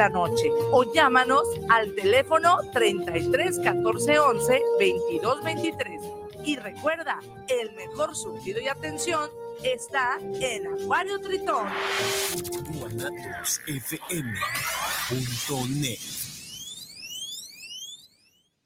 [0.00, 6.00] la noche o llámanos al teléfono 33 14 11 22 23.
[6.42, 9.28] Y recuerda, el mejor surtido y atención
[9.62, 11.66] está en Acuario Tritón.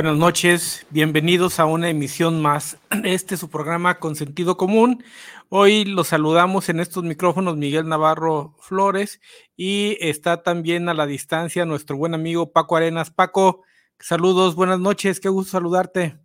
[0.00, 5.04] Buenas noches, bienvenidos a una emisión más este su programa con sentido común.
[5.50, 9.20] Hoy los saludamos en estos micrófonos Miguel Navarro Flores
[9.58, 13.10] y está también a la distancia nuestro buen amigo Paco Arenas.
[13.10, 13.62] Paco,
[13.98, 16.18] saludos, buenas noches, qué gusto saludarte.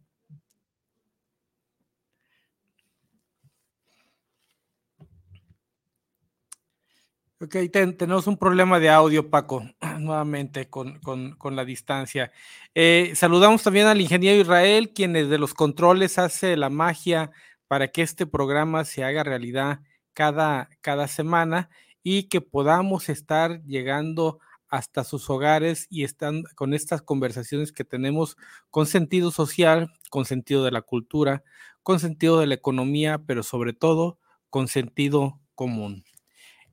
[7.42, 7.54] Ok,
[7.98, 9.62] tenemos un problema de audio, Paco,
[10.00, 11.02] nuevamente con,
[11.52, 12.32] la distancia.
[12.74, 17.32] Eh, saludamos también al ingeniero Israel, quien desde los controles hace la magia
[17.68, 19.82] para que este programa se haga realidad
[20.14, 21.70] cada, cada semana
[22.04, 28.38] y que podamos estar llegando hasta sus hogares y están con estas conversaciones que tenemos
[28.70, 31.44] con sentido social, con sentido de la cultura,
[31.84, 34.20] con sentido de la economía, pero sobre todo
[34.50, 36.06] con sentido común.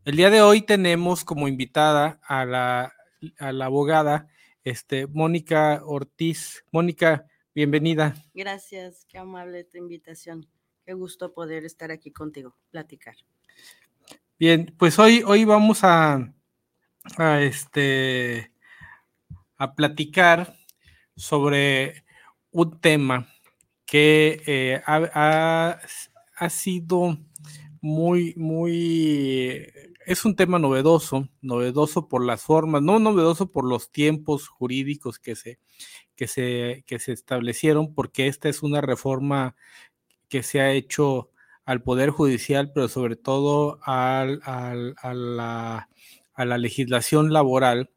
[0.04, 2.92] El día de hoy tenemos como invitada a la,
[3.38, 4.26] abogada
[4.64, 6.64] este, Mónica Ortiz.
[6.72, 8.16] Mónica, bienvenida.
[8.34, 10.48] Gracias, qué amable tu invitación.
[10.84, 13.14] Qué gusto poder estar aquí contigo, platicar.
[14.40, 16.34] Bien, pues hoy, hoy vamos a,
[17.40, 18.50] este,
[19.56, 20.56] a platicar
[21.14, 22.02] sobre
[22.50, 23.28] un tema
[23.86, 25.78] que eh, ha,
[26.34, 27.16] ha, sido
[27.80, 34.48] muy, muy es un tema novedoso, novedoso por las formas, no novedoso por los tiempos
[34.48, 35.58] jurídicos que se,
[36.16, 39.56] que se, que se establecieron, porque esta es una reforma
[40.28, 41.30] que se ha hecho
[41.64, 45.88] al Poder Judicial, pero sobre todo al, al, a, la,
[46.34, 47.90] a, la, legislación laboral,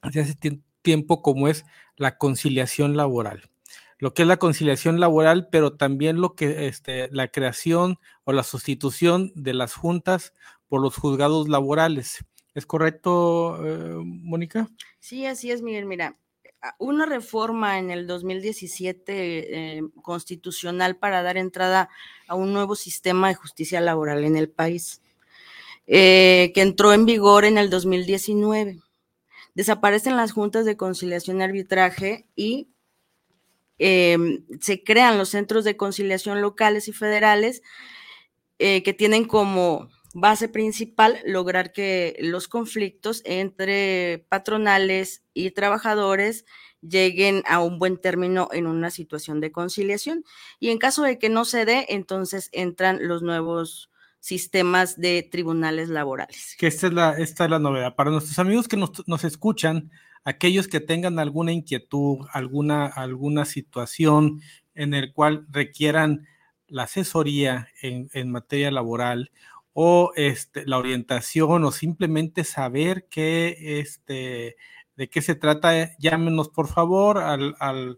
[0.00, 0.36] hace hace
[0.82, 1.64] tiempo como es
[1.96, 3.50] la conciliación laboral.
[3.98, 8.44] Lo que es la conciliación laboral, pero también lo que este, la creación o la
[8.44, 10.34] sustitución de las juntas
[10.68, 12.24] por los juzgados laborales.
[12.54, 14.68] ¿Es correcto, eh, Mónica?
[14.98, 15.86] Sí, así es, Miguel.
[15.86, 16.16] Mira,
[16.78, 21.88] una reforma en el 2017 eh, constitucional para dar entrada
[22.26, 25.02] a un nuevo sistema de justicia laboral en el país,
[25.86, 28.80] eh, que entró en vigor en el 2019.
[29.54, 32.68] Desaparecen las juntas de conciliación y arbitraje y
[33.78, 37.62] em, se crean los centros de conciliación locales y federales
[38.58, 39.88] que tienen como
[40.20, 46.44] base principal lograr que los conflictos entre patronales y trabajadores
[46.80, 50.24] lleguen a un buen término en una situación de conciliación.
[50.60, 53.90] Y en caso de que no se dé, entonces entran los nuevos
[54.20, 56.56] sistemas de tribunales laborales.
[56.58, 57.94] Que esta es la, esta es la novedad.
[57.94, 59.90] Para nuestros amigos que nos, escuchan,
[60.24, 64.40] aquellos que tengan alguna inquietud, alguna, alguna situación
[64.74, 66.26] en el cual requieran
[66.66, 69.30] la asesoría en, en materia laboral
[69.80, 74.56] o este, la orientación o simplemente saber qué, este,
[74.96, 77.96] de qué se trata, llámenos por favor al,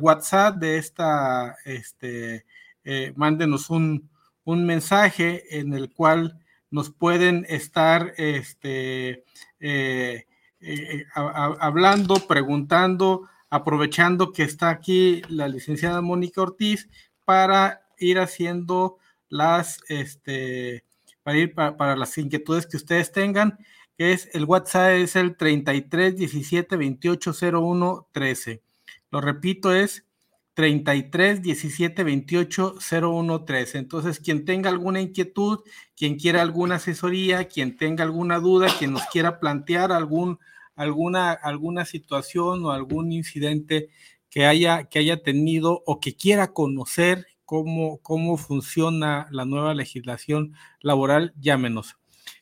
[0.00, 2.46] WhatsApp de esta, este,
[2.84, 4.08] eh, mándenos un,
[4.46, 9.24] mensaje en el cual nos pueden estar este,
[9.60, 10.24] eh,
[10.60, 16.88] eh, hablando, preguntando, aprovechando que está aquí la licenciada Mónica Ortiz
[17.26, 18.96] para ir haciendo
[19.28, 20.84] las, este,
[21.22, 23.58] para ir para, las inquietudes que ustedes tengan,
[23.98, 28.62] es el WhatsApp es el 33 17 28 01 13.
[29.10, 30.06] Lo repito, es
[30.54, 33.78] 33 17 28 01 13.
[33.78, 35.60] Entonces, quien tenga alguna inquietud,
[35.96, 40.38] quien quiera alguna asesoría, quien tenga alguna duda, quien nos quiera plantear algún,
[40.76, 43.90] alguna, alguna situación o algún incidente
[44.30, 50.54] que haya, que haya tenido o que quiera conocer cómo, cómo funciona la nueva legislación
[50.78, 51.96] laboral, llámenos.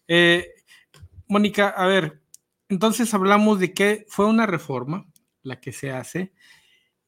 [0.06, 0.48] Eh,
[1.26, 2.20] Mónica, a ver,
[2.68, 5.06] entonces hablamos de que fue una reforma
[5.42, 6.34] la que se hace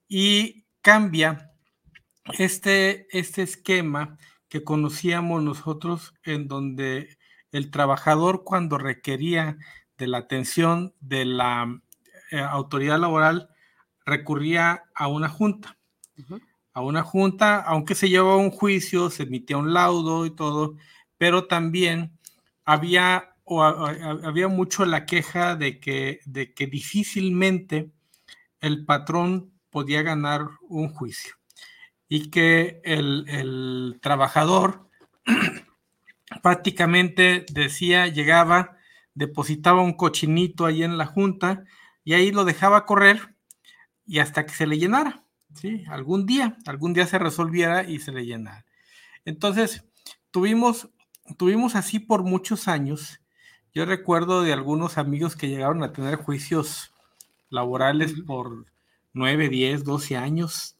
[0.09, 1.53] y cambia
[2.39, 4.17] este, este esquema
[4.49, 7.19] que conocíamos nosotros en donde
[7.53, 9.59] el trabajador cuando requería
[9.99, 11.83] de la atención de la
[12.31, 13.51] eh, autoridad laboral
[14.07, 15.77] recurría a una junta.
[16.73, 20.77] A una junta, aunque se llevaba un juicio, se emitía un laudo y todo,
[21.19, 22.19] pero también
[22.65, 27.91] había, o, había mucho la queja de que, de que difícilmente
[28.61, 31.35] el patrón podía ganar un juicio
[32.09, 34.89] y que el, el trabajador
[36.43, 38.77] prácticamente decía, llegaba,
[39.15, 41.65] depositaba un cochinito ahí en la junta
[42.05, 43.35] y ahí lo dejaba correr
[44.07, 45.20] y hasta que se le llenara,
[45.55, 45.85] ¿sí?
[45.89, 48.65] Algún día, algún día se resolviera y se le llenara.
[49.25, 49.85] Entonces,
[50.31, 50.89] tuvimos,
[51.37, 53.21] tuvimos así por muchos años.
[53.73, 56.93] Yo recuerdo de algunos amigos que llegaron a tener juicios
[57.51, 58.67] laborales por
[59.13, 60.77] 9, 10, 12 años,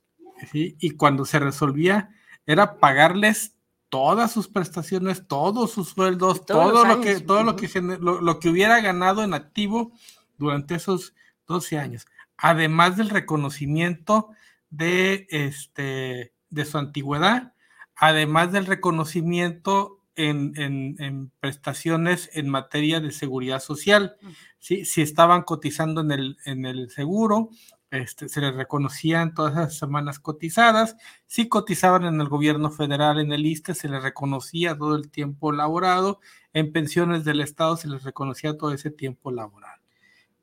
[0.51, 0.77] ¿sí?
[0.81, 2.11] y cuando se resolvía
[2.47, 3.57] era pagarles
[3.91, 7.69] todas sus prestaciones, todos sus sueldos, todo lo que, todo lo que,
[8.01, 9.93] lo, que hubiera ganado en activo
[10.39, 11.15] durante esos
[11.49, 12.07] 12 años,
[12.37, 14.31] además del reconocimiento
[14.71, 17.55] de, este, de su antigüedad,
[17.97, 24.17] además del reconocimiento en, en, prestaciones en materia de seguridad social.
[24.59, 24.85] ¿sí?
[24.85, 27.51] Si estaban cotizando en el, en el seguro,
[27.91, 30.97] este, se les reconocían todas esas semanas cotizadas.
[31.27, 35.53] Si cotizaban en el gobierno federal, en el ISTE, se les reconocía todo el tiempo
[35.53, 36.21] laborado.
[36.53, 39.81] En pensiones del Estado se les reconocía todo ese tiempo laboral.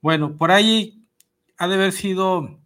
[0.01, 1.05] Bueno, por ahí
[1.57, 2.59] ha de haber sido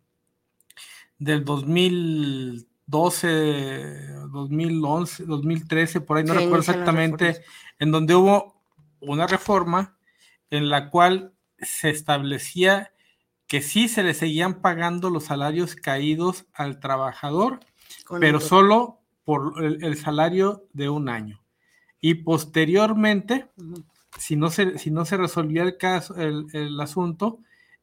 [1.22, 7.44] del 2012, 2011, 2013, por ahí no recuerdo exactamente,
[7.78, 8.60] en donde hubo
[9.02, 9.96] una reforma
[10.50, 12.92] en la cual se establecía
[13.46, 17.60] que sí se le seguían pagando los salarios caídos al trabajador,
[18.20, 21.40] pero solo por el, salario de un año.
[22.00, 23.46] Y posteriormente,
[24.18, 27.38] si, no se, si no se resolvía el, caso, el, asunto,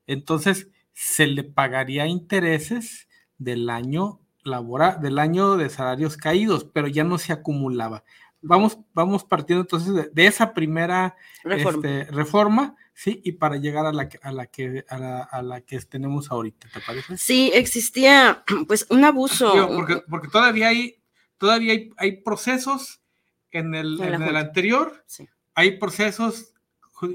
[0.09, 3.08] entonces se le pagaría intereses
[3.39, 8.05] del año laboral, del año de salarios caídos, pero ya no se acumulaba.
[8.41, 13.21] Vamos, vamos partiendo entonces de, esa primera reforma este, ¿sí?
[13.25, 17.17] Y para llegar a la, a la, que, a la, que tenemos ahorita, ¿te parece?
[17.17, 19.53] Sí, existía pues un abuso.
[19.75, 21.01] porque, porque todavía hay,
[21.37, 23.01] todavía hay, procesos
[23.51, 25.05] en el, en el anterior,
[25.55, 26.55] hay procesos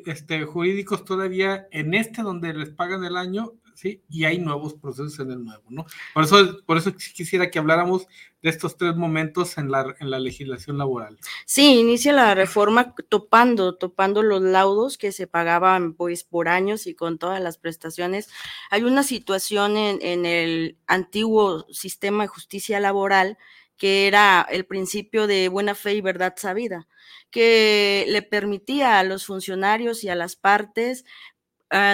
[0.06, 4.02] este, jurídicos todavía en este donde les pagan el año ¿sí?
[4.10, 5.86] Y hay nuevos procesos en el nuevo, ¿no?
[6.14, 8.08] Por eso, por eso quisiera que habláramos
[8.42, 11.18] de estos tres momentos en la, en la legislación laboral.
[11.46, 16.94] Sí, inicia la reforma topando, topando los laudos que se pagaban pues por años y
[16.94, 18.30] con todas las prestaciones.
[18.70, 23.38] Hay una situación en, en el antiguo sistema de justicia laboral
[23.78, 26.88] que era el principio de buena fe y verdad sabida,
[27.32, 31.06] que le permitía a los funcionarios y a las partes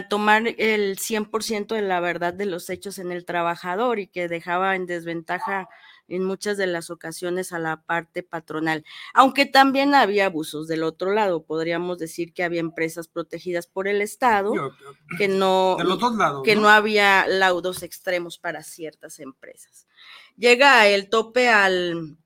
[0.10, 4.76] tomar el 100% de la verdad de los hechos en el trabajador y que dejaba
[4.76, 5.70] en desventaja
[6.10, 8.84] en muchas de las ocasiones a la parte patronal,
[9.14, 14.02] aunque también había abusos del otro lado, podríamos decir que había empresas protegidas por el
[14.02, 14.52] Estado,
[15.18, 15.78] que no,
[16.44, 16.70] que ¿no?
[16.70, 19.88] había laudos extremos para ciertas empresas.
[20.36, 22.18] Llega el tope al,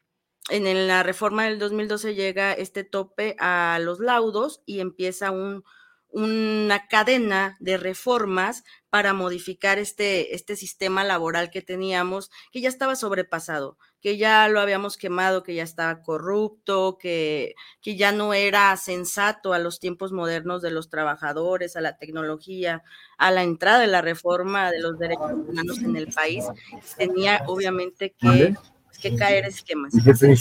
[0.50, 5.64] en la reforma del 2012 llega este tope a los laudos y empieza un
[6.14, 12.96] una cadena de reformas para modificar este, este sistema laboral que teníamos, que ya estaba
[12.96, 18.78] sobrepasado, que ya lo habíamos quemado, que ya estaba corrupto, que, que ya no era
[18.78, 22.84] sensato a los tiempos modernos de los trabajadores, a la tecnología,
[23.18, 26.46] a la entrada de la reforma de los derechos humanos en el país.
[26.96, 28.54] Tenía obviamente que,
[29.02, 30.36] que caer esquemas que tenía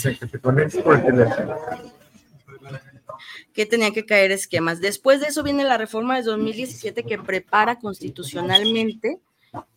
[3.53, 4.81] que caer esquemas.
[4.81, 9.19] Después de eso viene la reforma de 2017 que prepara constitucionalmente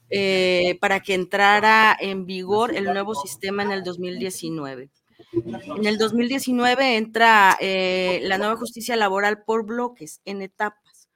[0.09, 4.89] eh, para que entrara en vigor el nuevo sistema en el 2019.
[5.33, 11.09] En el 2019 entra eh, la nueva justicia laboral por bloques, en etapas,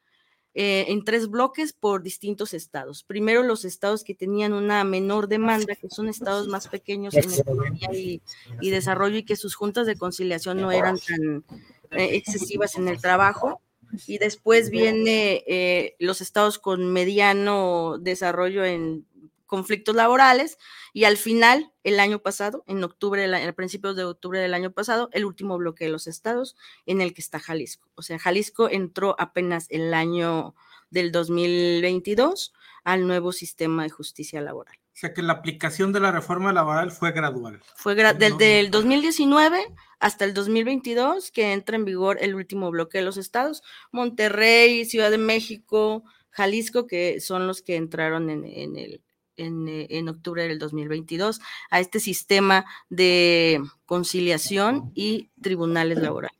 [0.54, 3.04] eh, en tres bloques por distintos estados.
[3.04, 7.90] Primero los estados que tenían una menor demanda, que son estados más pequeños en economía
[7.92, 8.20] y,
[8.60, 11.44] y desarrollo y que sus juntas de conciliación no eran tan
[11.90, 13.60] eh, excesivas en el trabajo.
[14.06, 19.04] Y después viene eh, los estados con mediano desarrollo en
[19.46, 20.58] conflictos laborales
[20.92, 25.08] y al final, el año pasado, en octubre, a principios de octubre del año pasado,
[25.12, 26.56] el último bloque de los estados
[26.86, 27.88] en el que está Jalisco.
[27.96, 30.54] O sea, Jalisco entró apenas el año
[30.90, 32.52] del 2022
[32.84, 34.79] al nuevo sistema de justicia laboral.
[35.00, 37.62] O sea que la aplicación de la reforma laboral fue gradual.
[37.74, 39.58] Fue desde el 2019
[39.98, 45.10] hasta el 2022 que entra en vigor el último bloque de los estados, Monterrey, Ciudad
[45.10, 49.00] de México, Jalisco, que son los que entraron en, el,
[49.38, 51.40] en, octubre del 2022
[51.70, 56.39] a este sistema de conciliación y tribunales laborales.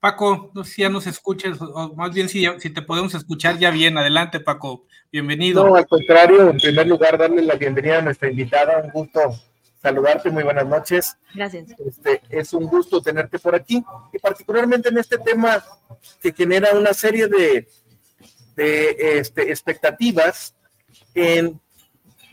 [0.00, 3.58] Paco, no sé si ya nos escuches, o más bien si, si te podemos escuchar
[3.58, 3.96] ya bien.
[3.98, 4.84] Adelante, Paco.
[5.10, 5.66] Bienvenido.
[5.66, 8.82] No, al contrario, en primer lugar, darle la bienvenida a nuestra invitada.
[8.82, 9.20] Un gusto
[9.80, 11.16] saludarte, muy buenas noches.
[11.34, 11.68] Gracias.
[11.86, 15.64] Este, es un gusto tenerte por aquí y particularmente en este tema
[16.20, 17.68] que genera una serie de,
[18.56, 20.54] de este, expectativas
[21.14, 21.60] en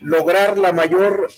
[0.00, 1.30] lograr la mayor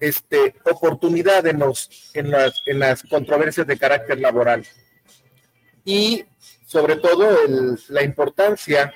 [0.00, 4.66] este, oportunidad en, los, en, las, en las controversias de carácter laboral.
[5.84, 6.24] Y
[6.66, 7.30] sobre todo
[7.88, 8.92] la importancia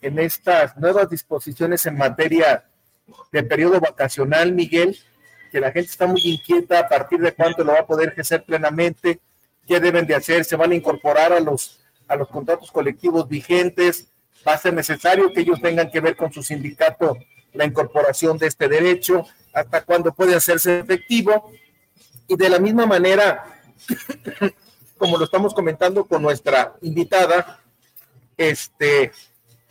[0.00, 2.64] en estas nuevas disposiciones en materia
[3.30, 4.98] de periodo vacacional, Miguel,
[5.50, 8.44] que la gente está muy inquieta a partir de cuánto lo va a poder ejercer
[8.44, 9.20] plenamente,
[9.66, 14.08] qué deben de hacer, se van a incorporar a los, a los contratos colectivos vigentes,
[14.46, 17.18] va a ser necesario que ellos tengan que ver con su sindicato
[17.52, 21.52] la incorporación de este derecho, hasta cuándo puede hacerse efectivo.
[22.26, 23.44] Y de la misma manera,
[25.02, 27.60] como lo estamos comentando con nuestra invitada,
[28.36, 29.10] este,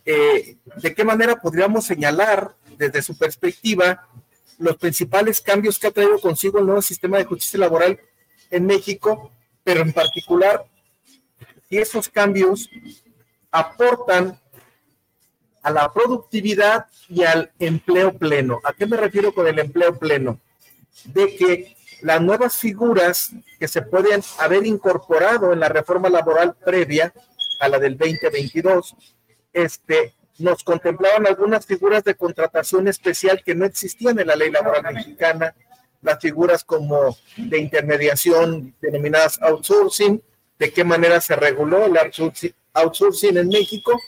[0.05, 4.09] eh, de qué manera podríamos señalar desde su perspectiva
[4.59, 7.97] los principales cambios que ha traído consigo el nuevo sistema de justicia laboral
[8.49, 9.31] en México,
[9.63, 10.65] pero en particular
[11.69, 12.69] si esos cambios
[13.51, 14.37] aportan
[15.63, 18.59] a la productividad y al empleo pleno.
[18.65, 20.41] ¿A qué me refiero con el empleo pleno?
[21.05, 27.13] De que las nuevas figuras que se pueden haber incorporado en la reforma laboral previa
[27.59, 28.95] a la del 2022,
[29.53, 34.93] este, nos contemplaban algunas figuras de contratación especial que no existían en la ley laboral
[34.93, 35.53] mexicana,
[36.01, 40.21] las figuras como de intermediación denominadas outsourcing,
[40.57, 41.97] de qué manera se reguló el
[42.73, 43.99] outsourcing en México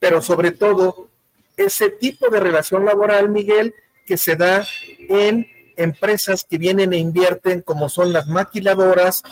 [0.00, 1.08] pero sobre todo
[1.56, 3.74] ese tipo de relación laboral, Miguel,
[4.06, 4.66] que se da
[5.08, 5.46] en
[5.82, 9.22] empresas que vienen e invierten, como son las maquiladoras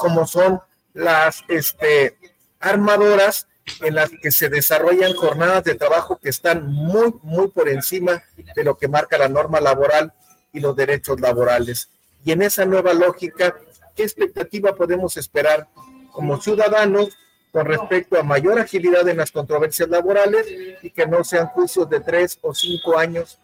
[0.00, 0.60] como son
[0.94, 2.16] las este,
[2.60, 3.46] armadoras,
[3.82, 8.22] en las que se desarrollan jornadas de trabajo que están muy, muy por encima
[8.56, 10.14] de lo que marca la norma laboral
[10.52, 11.90] y los derechos laborales.
[12.24, 13.54] Y en esa nueva lógica,
[13.94, 15.68] ¿qué expectativa podemos esperar
[16.12, 17.10] como ciudadanos
[17.52, 20.46] con respecto a mayor agilidad en las controversias laborales
[20.82, 23.38] y que no sean juicios de tres o cinco años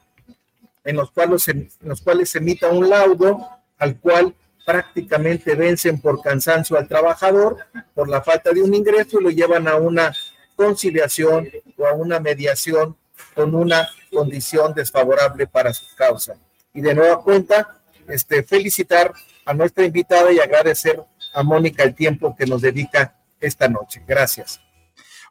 [0.85, 3.49] en los cuales se, emita un laudo
[3.79, 7.59] al cual prácticamente vencen por cansancio al trabajador
[7.95, 10.15] por la falta de un ingreso y lo llevan a una
[10.57, 12.97] conciliación o a una mediación
[13.35, 16.35] con una condición desfavorable para su causa.
[16.73, 19.13] Y de nueva cuenta, este, felicitar
[19.45, 24.03] a nuestra invitada y agradecer a Mónica el tiempo que nos dedica esta noche.
[24.07, 24.64] Gracias.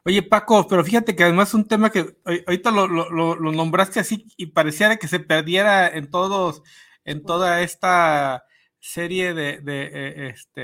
[0.06, 4.98] Oye, Paco, pero fíjate que además un tema que ahorita lo, nombraste así y pareciera
[4.98, 6.62] que se perdiera en todos,
[7.06, 8.44] en toda esta
[8.80, 10.60] serie de, de, eh, este,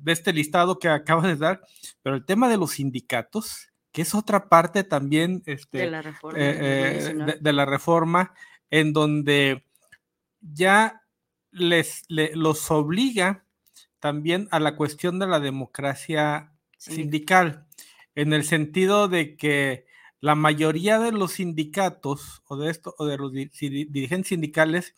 [0.00, 1.60] de este listado que acabas de dar,
[2.02, 6.38] pero el tema de los sindicatos, que es otra parte también este, de, la reforma,
[6.38, 8.34] eh, eh, de, la reforma,
[8.70, 9.64] en donde
[10.40, 11.02] ya
[11.50, 13.44] les los obliga
[13.98, 17.67] también a la cuestión de la democracia sindical,
[18.18, 19.86] en el sentido de que
[20.20, 24.96] la mayoría de los sindicatos o de esto o de los dirigentes sindicales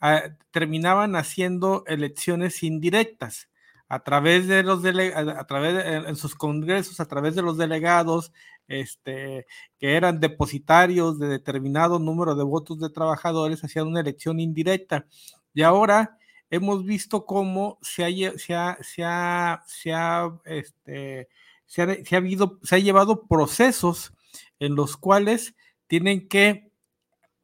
[0.00, 3.50] ah, terminaban haciendo elecciones indirectas
[3.88, 8.32] a través de los a través de, en sus congresos, a través de los delegados,
[8.68, 9.44] este,
[9.78, 15.04] que eran depositarios de determinado número de votos de trabajadores, hacían una elección indirecta.
[15.52, 16.16] Y ahora
[16.48, 21.28] hemos visto cómo se ha, se ha, se ha, se ha, este,
[21.72, 24.12] se ha, habido, se ha llevado procesos
[24.58, 25.54] en los cuales
[25.86, 26.70] tienen que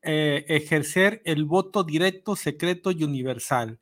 [0.03, 3.81] eh, ejercer el voto directo, secreto y universal.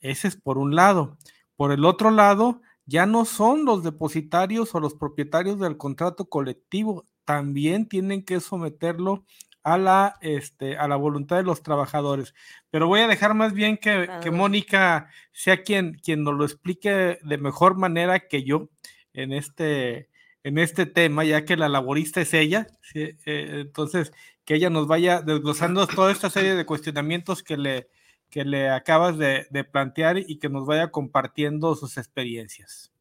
[0.00, 1.18] Ese es por un lado.
[1.54, 7.06] Por el otro lado, ya no son los depositarios o los propietarios del contrato colectivo,
[7.24, 9.24] también tienen que someterlo
[9.62, 12.34] a la, este, a la voluntad de los trabajadores.
[12.70, 17.20] Pero voy a dejar más bien que, que Mónica sea quien, quien nos lo explique
[17.22, 18.68] de mejor manera que yo
[19.16, 20.08] en este,
[20.44, 22.68] en este tema, ya que la laborista es ella.
[22.94, 24.12] Eh, entonces,
[24.44, 27.88] que ella nos vaya desglosando toda esta serie de cuestionamientos que le,
[28.30, 32.92] que le acabas de, de plantear y que nos vaya compartiendo sus experiencias.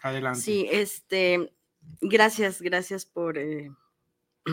[0.00, 0.40] Adelante.
[0.40, 1.52] Sí, este,
[2.00, 3.36] gracias, gracias por...
[3.36, 3.70] Eh,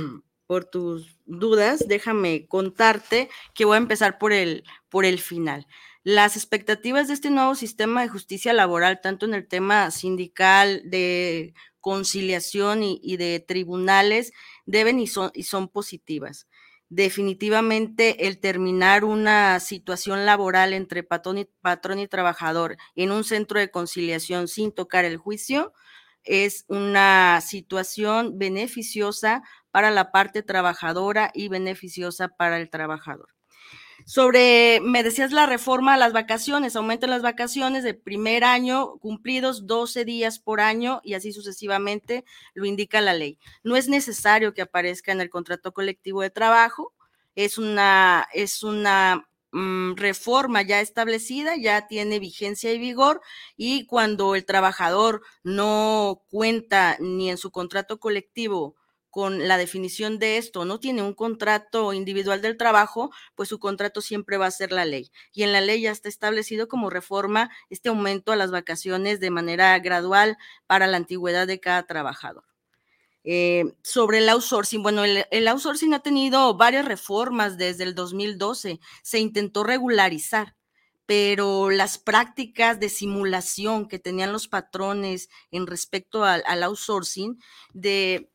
[0.51, 5.66] por tus dudas, déjame contarte que voy a empezar por el, por el final.
[6.03, 11.53] Las expectativas de este nuevo sistema de justicia laboral, tanto en el tema sindical, de
[11.79, 14.34] conciliación y, de tribunales,
[14.65, 16.48] deben y son, positivas.
[16.89, 23.70] Definitivamente el terminar una situación laboral entre y, patrón y trabajador en un centro de
[23.70, 25.72] conciliación sin tocar el juicio
[26.24, 33.29] es una situación beneficiosa para la parte trabajadora y beneficiosa para el trabajador.
[34.05, 39.67] Sobre, me decías la reforma a las vacaciones, aumentan las vacaciones de primer año cumplidos
[39.67, 43.38] 12 días por año y así sucesivamente lo indica la ley.
[43.63, 46.93] No es necesario que aparezca en el contrato colectivo de trabajo,
[47.36, 53.22] es una, es una mm, reforma ya establecida, ya tiene vigencia y vigor
[53.55, 58.75] y cuando el trabajador no cuenta ni en su contrato colectivo
[59.12, 64.01] con la definición de esto, no tiene un contrato individual del trabajo, pues su contrato
[64.01, 65.12] siempre va a ser la ley.
[65.34, 69.30] Y en la ley ya está establecido como reforma este aumento a las vacaciones de
[69.30, 72.46] manera gradual para la antigüedad de cada trabajador.
[73.24, 78.80] Eh, sobre el outsourcing, bueno, el, outsourcing ha tenido varias reformas desde el 2012.
[79.03, 80.56] Se intentó regularizar,
[81.06, 87.39] pero las prácticas de simulación que tenían los patrones en respecto al outsourcing,
[87.74, 88.31] de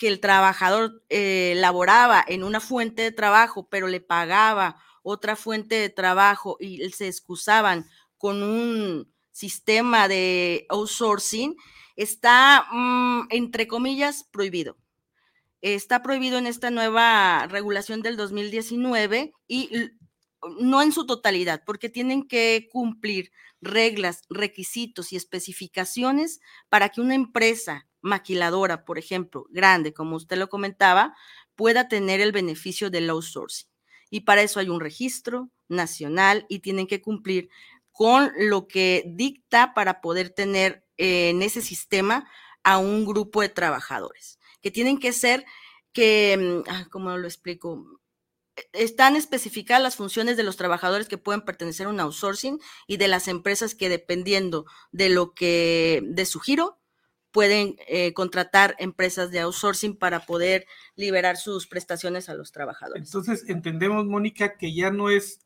[0.00, 5.74] que el trabajador eh, laboraba en una fuente de trabajo, pero le pagaba otra fuente
[5.74, 11.54] de trabajo y se excusaban con un sistema de outsourcing,
[11.96, 14.78] está, mm, entre comillas, prohibido.
[15.60, 19.90] Está prohibido en esta nueva regulación del 2019 y
[20.60, 26.40] no en su totalidad, porque tienen que cumplir reglas, requisitos y especificaciones
[26.70, 31.14] para que una empresa maquiladora, por ejemplo, grande, como usted lo comentaba,
[31.54, 33.68] pueda tener el beneficio del outsourcing.
[34.10, 37.48] Y para eso hay un registro nacional y tienen que cumplir
[37.92, 42.28] con lo que dicta para poder tener en ese sistema
[42.62, 45.44] a un grupo de trabajadores, que tienen que ser
[45.92, 48.00] que, mm, ¿cómo lo explico?
[48.72, 53.08] Están especificadas las funciones de los trabajadores que pueden pertenecer a un outsourcing y de
[53.08, 56.79] las empresas que dependiendo de lo que, de su giro,
[57.32, 60.66] pueden eh, contratar empresas de outsourcing para poder
[60.96, 63.04] liberar sus prestaciones a los trabajadores.
[63.06, 65.40] Entonces, entendemos, Mónica, que ya no es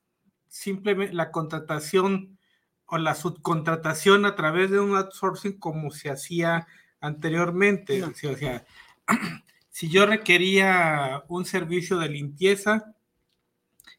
[0.49, 2.39] simplemente la contratación
[2.87, 6.67] o la subcontratación a través de un outsourcing como se hacía
[7.01, 8.03] anteriormente.
[8.03, 8.65] O sea,
[9.71, 12.95] si yo requería un servicio de limpieza,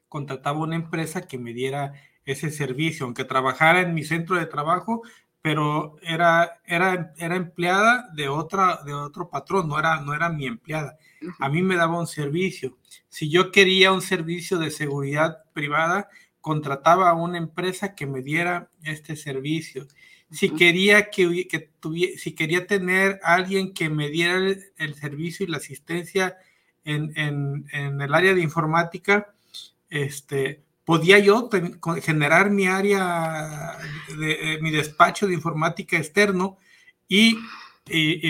[0.07, 1.93] contrataba una empresa que me diera
[2.25, 5.03] ese servicio, aunque trabajara en mi centro de trabajo,
[5.45, 10.47] pero era, era, era empleada de, otra, de otro patrón, no era, no era mi
[10.47, 10.97] empleada.
[11.37, 12.79] A mí me daba un servicio.
[13.09, 16.09] Si yo quería un servicio de seguridad privada,
[16.41, 19.85] contrataba a una empresa que me diera este servicio.
[20.31, 24.39] Si quería que, que tuviera, si quería tener alguien que me diera
[24.77, 26.37] el, servicio y la asistencia
[26.85, 29.35] en, en, en, el área de informática,
[29.91, 31.49] este, podía yo
[32.01, 33.77] generar mi área,
[34.17, 36.57] de, eh, mi despacho de informática externo
[37.07, 37.37] y,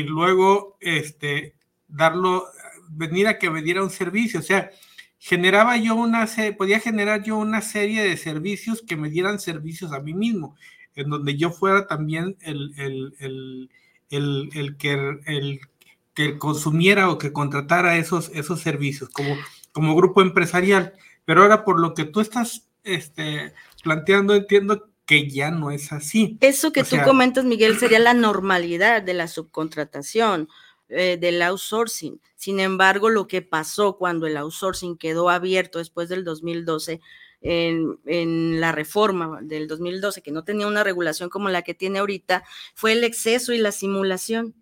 [0.08, 1.56] luego este,
[1.88, 2.46] darlo,
[2.90, 4.40] venir a que me diera un servicio.
[4.40, 4.72] O sea,
[5.20, 10.00] generaba yo una, podía generar yo una serie de servicios que me dieran servicios a
[10.00, 10.56] mí mismo,
[10.96, 13.70] en donde yo fuera también el, el,
[14.10, 15.60] el, el que,
[16.14, 19.36] que consumiera o que contratara esos, esos servicios como,
[19.74, 20.94] como grupo empresarial.
[21.26, 26.38] Pero ahora por lo que tú estás este, planteando, entiendo que ya no es así.
[26.42, 30.48] Eso que tú comentas, Miguel, sería la normalidad de la subcontratación,
[30.88, 32.22] eh, del outsourcing.
[32.36, 37.02] Sin embargo, lo que pasó cuando el outsourcing quedó abierto después del 2012,
[37.42, 42.00] en, en, la reforma del 2012, que no tenía una regulación como la que tiene
[42.00, 44.56] ahorita, fue el exceso y la simulación.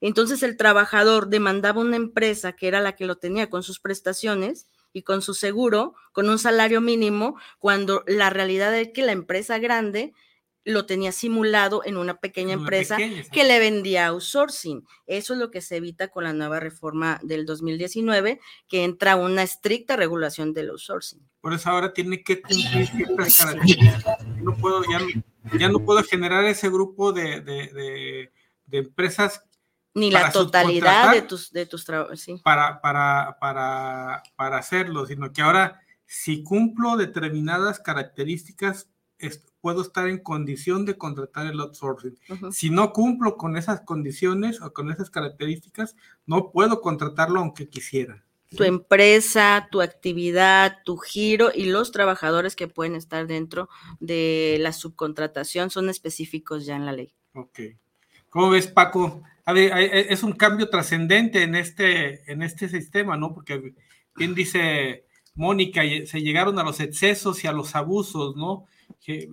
[0.00, 4.66] Entonces el trabajador demandaba una empresa que era la que lo tenía con sus prestaciones
[4.92, 9.58] y con su seguro, con un salario mínimo, cuando la realidad es que la empresa
[9.58, 10.12] grande
[10.64, 14.86] lo tenía simulado en una pequeña empresa que le vendía outsourcing.
[15.06, 19.42] Eso es lo que se evita con la nueva reforma del 2019, que entra una
[19.42, 21.20] estricta regulación del outsourcing.
[21.40, 24.24] Por eso ahora tiene que cumplir ciertas características.
[24.40, 24.82] No puedo,
[25.58, 28.30] ya, no puedo generar ese grupo de, de,
[28.66, 29.44] de empresas
[29.94, 32.40] ni la totalidad de tus, de tus trabajos, sí.
[32.42, 38.88] Para, para, para, para hacerlo, sino que ahora, si cumplo determinadas características,
[39.60, 42.18] puedo estar en condición de contratar el outsourcing.
[42.50, 48.24] Si no cumplo con esas condiciones o con esas características, no puedo contratarlo aunque quisiera.
[48.56, 54.72] tu empresa, tu actividad, tu giro y los trabajadores que pueden estar dentro de la
[54.72, 57.14] subcontratación son específicos ya en la ley.
[57.34, 57.60] Ok.
[58.32, 59.22] ¿Cómo ves, Paco?
[59.44, 63.34] A ver, es un cambio trascendente en este, en este sistema, ¿no?
[63.34, 63.74] Porque
[64.16, 68.64] bien dice Mónica, se llegaron a los excesos y a los abusos, ¿no?
[69.06, 69.28] Eh,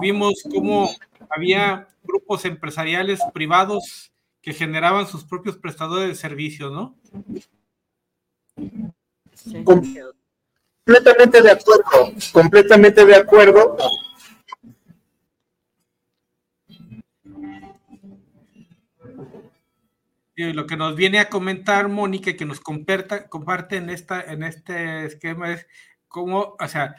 [0.00, 0.88] vimos cómo
[1.28, 6.96] había grupos empresariales privados que generaban sus propios prestadores de servicios, ¿no?
[10.84, 13.76] Completamente de acuerdo, completamente de acuerdo.
[20.36, 25.06] Lo que nos viene a comentar Mónica, que nos comparta, comparte en, esta, en este
[25.06, 25.66] esquema es
[26.08, 26.96] cómo, o sea,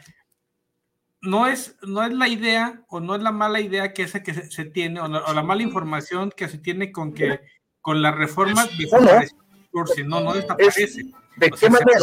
[1.20, 4.32] no es, no es la idea o no es la mala idea que esa que
[4.32, 7.40] se, tiene o la, mala información que se tiene con que
[7.80, 11.02] con la reforma de no, no desaparece.
[11.36, 11.98] ¿De qué manera?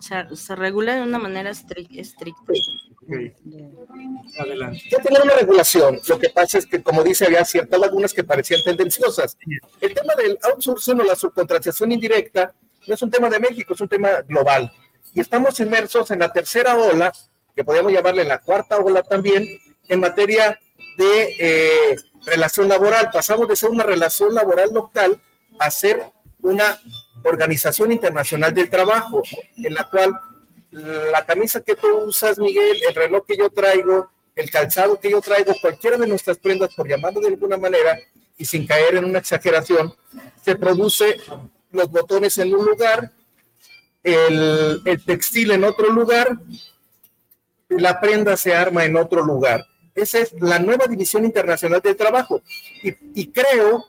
[0.00, 2.52] Se, regula de una manera estricta.
[4.38, 4.82] Adelante.
[4.90, 6.00] Ya tenía una regulación.
[6.08, 9.36] Lo que pasa es que, como dice, había ciertas lagunas que parecían tendenciosas.
[9.80, 12.54] El tema del outsourcing o la subcontratación indirecta
[12.86, 14.72] no es un tema de México, es un tema global.
[15.14, 17.12] Y estamos inmersos en la tercera ola,
[17.54, 19.46] que podríamos llamarle la cuarta ola también,
[19.88, 20.58] en materia
[20.96, 23.10] de eh, relación laboral.
[23.12, 25.20] Pasamos de ser una relación laboral local
[25.58, 26.02] a ser
[26.40, 26.78] una
[27.24, 29.22] organización internacional del trabajo,
[29.56, 30.12] en la cual
[30.74, 35.20] la camisa que tú usas, Miguel, el reloj que yo traigo, el calzado que yo
[35.20, 37.98] traigo, cualquiera de nuestras prendas, por llamarlo de alguna manera,
[38.36, 39.94] y sin caer en una exageración,
[40.44, 41.20] se produce
[41.70, 43.12] los botones en un lugar,
[44.02, 46.36] el, el textil en otro lugar,
[47.68, 49.64] la prenda se arma en otro lugar.
[49.94, 52.42] Esa es la nueva división internacional del trabajo.
[52.82, 53.86] Y, y creo,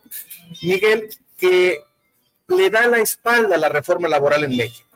[0.62, 1.82] Miguel, que
[2.48, 4.95] le da la espalda a la reforma laboral en México.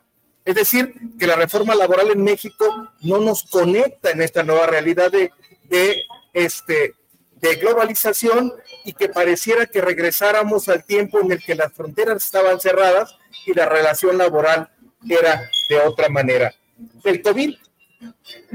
[0.49, 5.11] Es decir, que la reforma laboral en México no nos conecta en esta nueva realidad
[5.11, 5.31] de,
[5.65, 6.01] de,
[6.33, 6.95] este,
[7.35, 12.59] de globalización y que pareciera que regresáramos al tiempo en el que las fronteras estaban
[12.59, 14.71] cerradas y la relación laboral
[15.07, 16.51] era de otra manera.
[17.03, 17.53] El COVID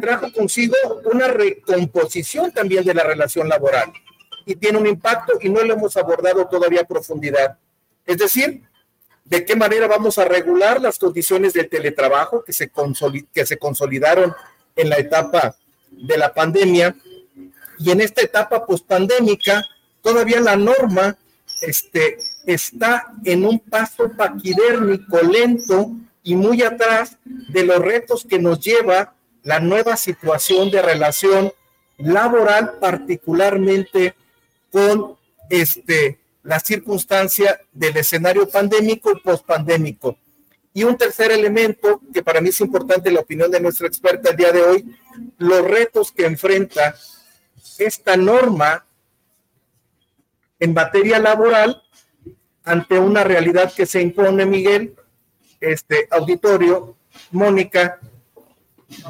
[0.00, 0.74] trajo consigo
[1.12, 3.92] una recomposición también de la relación laboral
[4.44, 7.56] y tiene un impacto y no lo hemos abordado todavía a profundidad.
[8.04, 8.62] Es decir,
[9.24, 12.70] de qué manera vamos a regular las condiciones del teletrabajo que se,
[13.32, 14.34] que se consolidaron
[14.76, 15.56] en la etapa
[15.90, 16.94] de la pandemia
[17.78, 19.64] y en esta etapa pospandémica
[20.02, 21.16] todavía la norma
[21.62, 28.60] este, está en un paso paquidérmico lento y muy atrás de los retos que nos
[28.60, 31.52] lleva la nueva situación de relación
[31.98, 34.14] laboral, particularmente
[34.70, 35.16] con
[35.50, 40.18] este, la circunstancia del escenario pandémico y pospandémico.
[40.74, 44.36] Y un tercer elemento que para mí es importante, la opinión de nuestra experta el
[44.36, 44.96] día de hoy,
[45.38, 46.94] los retos que enfrenta
[47.78, 48.84] esta norma
[50.60, 51.82] en materia laboral
[52.64, 54.94] ante una realidad que se impone, Miguel,
[55.60, 56.96] este auditorio,
[57.30, 58.00] Mónica,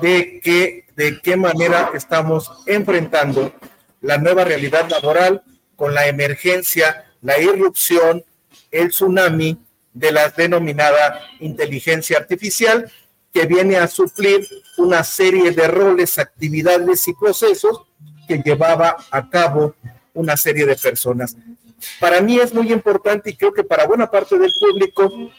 [0.01, 3.53] de que de qué manera estamos enfrentando
[4.01, 5.43] la nueva realidad laboral
[5.77, 8.23] con la emergencia la irrupción,
[8.71, 9.59] el tsunami
[9.93, 12.93] de la denominada inteligencia artificial,
[13.33, 17.83] que viene a suplir una serie de roles, actividades y procesos
[18.29, 19.75] que llevaba a cabo
[20.13, 21.37] una serie de personas.
[21.99, 25.33] Para mí es muy importante y creo que para buena parte del público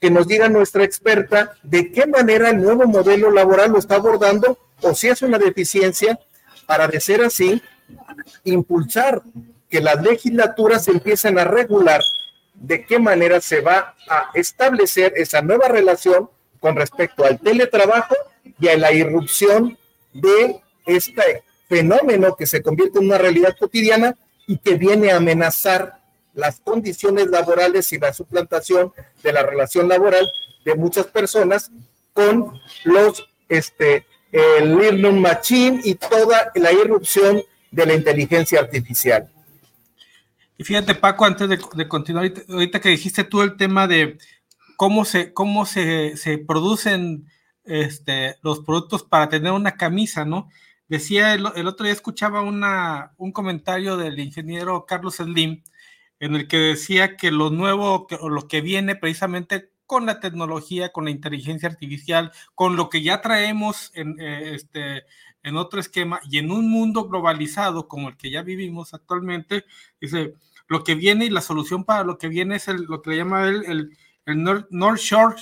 [0.00, 4.58] que nos diga nuestra experta de qué manera el nuevo modelo laboral lo está abordando
[4.82, 6.18] o si es una deficiencia
[6.66, 7.60] para, de ser así,
[8.44, 9.22] impulsar
[9.68, 12.02] que las legislaturas empiecen a regular
[12.54, 18.14] de qué manera se va a establecer esa nueva relación con respecto al teletrabajo
[18.60, 19.76] y a la irrupción
[20.12, 26.00] de este fenómeno que se convierte en una realidad cotidiana y que viene a amenazar
[26.34, 30.30] las condiciones laborales y la suplantación de la relación laboral
[30.64, 31.70] de muchas personas
[32.12, 39.30] con los este el learning machine y toda la irrupción de la inteligencia artificial.
[40.56, 44.18] Y fíjate, Paco, antes de, continuar, ahorita, que dijiste tú el tema de
[44.76, 46.14] cómo se, cómo se,
[46.46, 47.28] producen
[47.64, 50.48] este, los productos para tener una camisa, ¿no?
[50.86, 55.62] Decía, el, otro día escuchaba una, un comentario del ingeniero Carlos Slim,
[56.20, 60.92] en el que decía que lo nuevo, o lo que viene precisamente con la tecnología,
[60.92, 65.04] con la inteligencia artificial, con lo que ya traemos en, eh, este,
[65.44, 69.64] en otro esquema y en un mundo globalizado como el que ya vivimos actualmente,
[70.00, 70.34] dice,
[70.66, 73.48] lo que viene y la solución para lo que viene es lo que le llama
[73.48, 73.92] él
[74.26, 75.36] el North, Shore,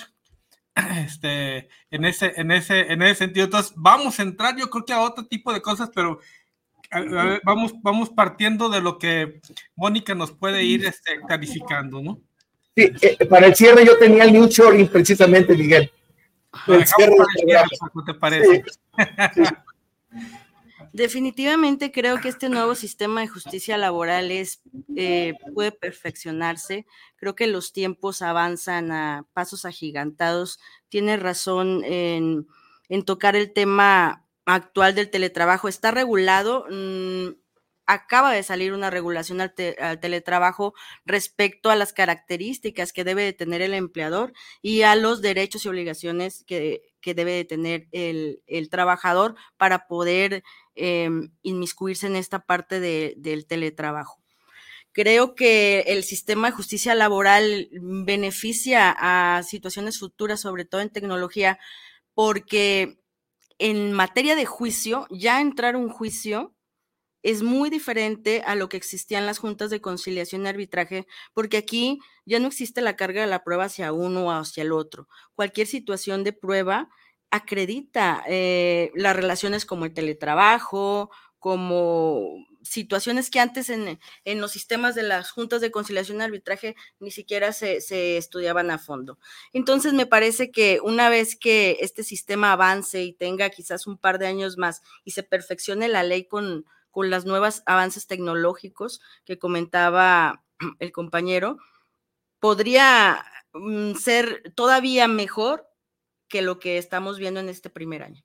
[0.74, 3.44] este, en ese, en ese, en ese sentido.
[3.44, 6.18] Entonces, vamos a entrar, yo creo que a otro tipo de cosas, pero
[7.44, 9.40] vamos, vamos partiendo de lo que
[9.76, 12.20] Mónica nos puede ir este, clarificando, ¿no?
[12.76, 15.90] Sí, eh, para el cierre yo tenía el New Shore precisamente, Miguel.
[16.66, 17.14] El cierre
[18.06, 18.64] ¿Te parece?
[20.92, 24.60] Definitivamente creo que este nuevo sistema de justicia laboral es,
[24.96, 26.86] eh, puede perfeccionarse.
[27.16, 30.58] Creo que los tiempos avanzan a pasos agigantados.
[30.88, 32.46] Tiene razón en,
[33.06, 35.68] tocar el tema actual del teletrabajo.
[35.68, 36.66] Está regulado.
[36.70, 37.41] Mm,
[37.86, 43.62] acaba de salir una regulación al, teletrabajo respecto a las características que debe de tener
[43.62, 49.34] el empleador y a los derechos y obligaciones que, debe de tener el, el trabajador
[49.56, 54.22] para poder Em, inmiscuirse en esta parte del teletrabajo.
[54.92, 61.58] Creo que el sistema de justicia laboral beneficia a situaciones futuras, sobre todo en tecnología,
[62.14, 62.98] porque
[63.58, 66.54] en materia de juicio, ya entrar un juicio
[67.22, 72.00] es muy diferente a lo que existían las juntas de conciliación y arbitraje, porque aquí
[72.24, 75.08] ya no existe la carga de la prueba hacia uno o hacia el otro.
[75.34, 76.88] Cualquier situación de prueba
[77.30, 83.98] acredita eh, las relaciones como el teletrabajo, como situaciones que antes en,
[84.40, 87.78] los sistemas de las juntas de conciliación y arbitraje ni siquiera se,
[88.16, 89.18] estudiaban a fondo.
[89.52, 94.18] Entonces, me parece que una vez que este sistema avance y tenga quizás un par
[94.18, 99.38] de años más y se perfeccione la ley con, con los nuevos avances tecnológicos que
[99.38, 100.44] comentaba
[100.78, 101.58] el compañero,
[102.38, 105.66] podría mm, ser todavía mejor
[106.28, 108.22] que lo que estamos viendo en este primer año.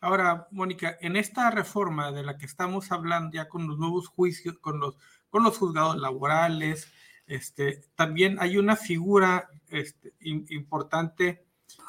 [0.00, 4.58] Ahora, Mónica, en esta reforma de la que estamos hablando ya con los nuevos juicios,
[4.58, 4.96] con los,
[5.28, 6.92] con los juzgados laborales,
[7.26, 11.44] este, también hay una figura este, importante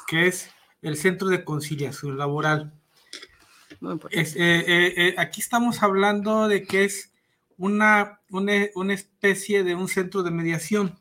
[0.08, 0.50] que es
[0.82, 2.74] el Centro de Conciliación Laboral.
[4.12, 7.13] Eh, eh, eh, aquí estamos hablando de que es
[7.58, 10.98] una, una, especie de un centro de mediación,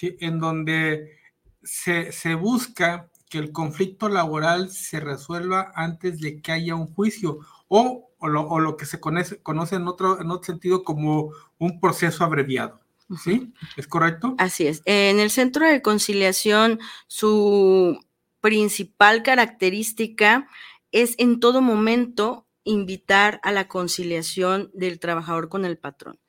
[0.00, 1.18] en donde
[1.62, 7.40] se, se busca que el conflicto laboral se resuelva antes de que haya un juicio
[7.68, 12.24] o, o, lo, que se conoce, conoce en, otro, en otro sentido como un proceso
[12.24, 12.80] abreviado.
[13.22, 13.52] ¿Sí?
[13.76, 14.34] ¿Es correcto?
[14.38, 14.82] Así es.
[14.86, 17.98] En el centro de conciliación, su
[18.40, 20.48] principal característica
[20.94, 26.20] es en todo momento invitar a la conciliación del trabajador con el patrón.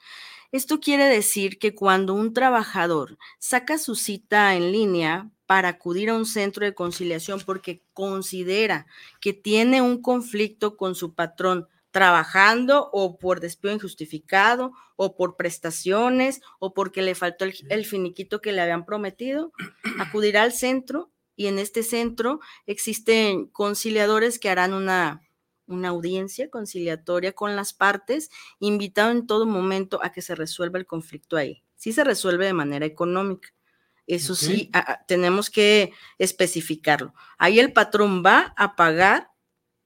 [0.52, 6.16] Esto quiere decir que cuando un trabajador saca su cita en línea para acudir a
[6.16, 8.88] un centro de conciliación porque considera
[9.22, 16.42] que tiene un conflicto con su patrón trabajando o por despido injustificado o por prestaciones
[16.58, 19.54] o porque le faltó el, finiquito que le habían prometido,
[20.00, 25.22] acudirá al centro y en este centro existen conciliadores que harán una,
[25.68, 30.86] una audiencia conciliatoria con las partes, invitado en todo momento a que se resuelva el
[30.86, 31.64] conflicto ahí.
[31.76, 33.56] Sí se resuelve de manera económica
[34.08, 34.70] eso sí,
[35.08, 37.14] tenemos que especificarlo.
[37.38, 39.32] Ahí el patrón va a pagar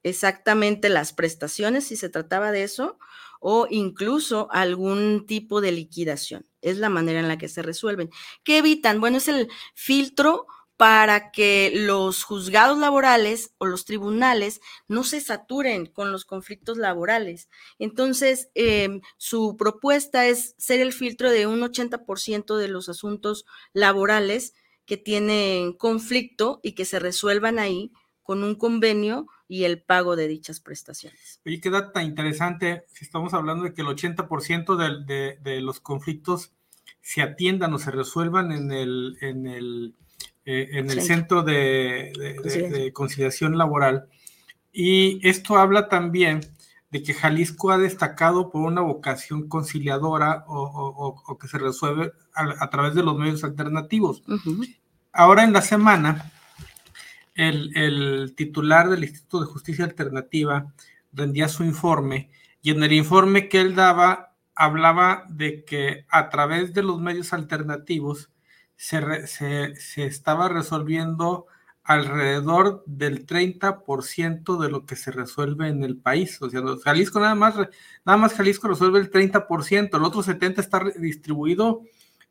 [0.03, 2.97] exactamente las prestaciones si se trataba de eso
[3.39, 6.45] o incluso algún tipo de liquidación.
[6.61, 8.09] Es la manera en la que se resuelven.
[8.43, 8.99] ¿Qué evitan?
[8.99, 10.47] Bueno, es el filtro
[10.79, 17.49] para que los juzgados laborales o los tribunales no se saturen con los conflictos laborales.
[17.79, 24.53] Entonces, em, su propuesta es ser el filtro de un 80% de los asuntos laborales
[24.85, 27.91] que tienen conflicto y que se resuelvan ahí
[28.23, 31.41] con un convenio y el pago de dichas prestaciones.
[31.45, 36.53] Oye, qué tan interesante si estamos hablando de que el 80% de, de, los conflictos
[37.01, 39.95] se atiendan o se resuelvan en el, en el
[40.51, 44.07] eh, en el Centro de, Conciliación Laboral.
[44.73, 46.41] Y esto habla también
[46.89, 52.95] de que Jalisco ha destacado por una vocación conciliadora o, que se resuelve a, través
[52.95, 54.23] de los medios alternativos.
[55.13, 56.31] Ahora en la semana,
[57.35, 60.73] el, el, titular del Instituto de Justicia Alternativa
[61.13, 62.31] rendía su informe
[62.63, 67.33] y en el informe que él daba hablaba de que a través de los medios
[67.33, 68.31] alternativos
[68.79, 71.47] se, estaba resolviendo
[71.83, 76.41] alrededor del 30% de lo que se resuelve en el país.
[76.41, 77.55] O sea, Jalisco nada más,
[78.05, 81.81] nada más Jalisco resuelve el 30%, el otro 70% está distribuido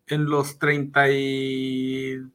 [0.07, 2.31] en los 31,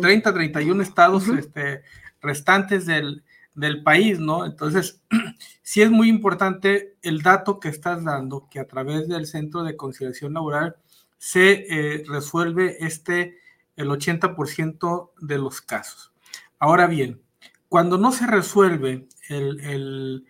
[0.00, 1.82] 30, 31 estados este,
[2.20, 3.22] restantes del,
[3.54, 4.44] del país, ¿no?
[4.44, 5.00] Entonces,
[5.62, 9.76] sí es muy importante el dato que estás dando, que a través del Centro de
[9.76, 10.74] Conciliación Laboral
[11.18, 13.38] se eh, resuelve este,
[13.76, 16.12] el 80% de los casos.
[16.58, 17.20] Ahora bien,
[17.68, 20.24] cuando no se resuelve el,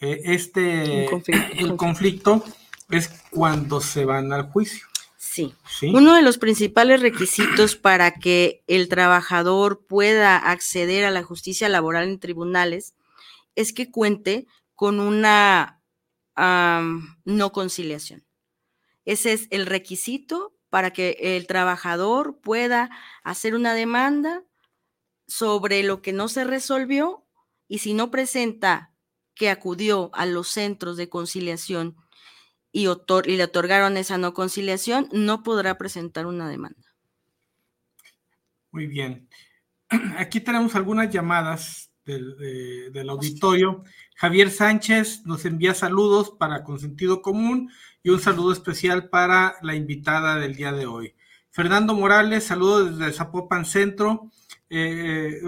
[0.00, 1.06] eh, este,
[1.58, 2.44] el conflicto,
[2.90, 4.86] es cuando se van al juicio.
[5.18, 5.52] Sí.
[5.82, 12.08] Uno de los principales requisitos para que el trabajador pueda acceder a la justicia laboral
[12.08, 12.94] en tribunales
[13.56, 15.80] es que cuente con una
[16.36, 18.23] no conciliación.
[19.04, 22.90] Ese es el requisito para que el trabajador pueda
[23.22, 24.42] hacer una demanda
[25.26, 27.26] sobre lo que no se resolvió
[27.68, 28.92] y si no presenta
[29.34, 31.96] que acudió a los centros de conciliación
[32.72, 36.94] y, y le otorgaron esa no conciliación, no podrá presentar una demanda.
[38.72, 39.28] Muy bien.
[40.18, 43.84] Aquí tenemos algunas llamadas del, del, auditorio.
[44.14, 47.70] Javier Sánchez nos envía saludos para Consentido Común
[48.02, 51.14] y un saludo especial para la invitada del día de hoy.
[51.50, 54.30] Fernando Morales, saludos desde Zapopan Centro
[54.70, 55.40] eh,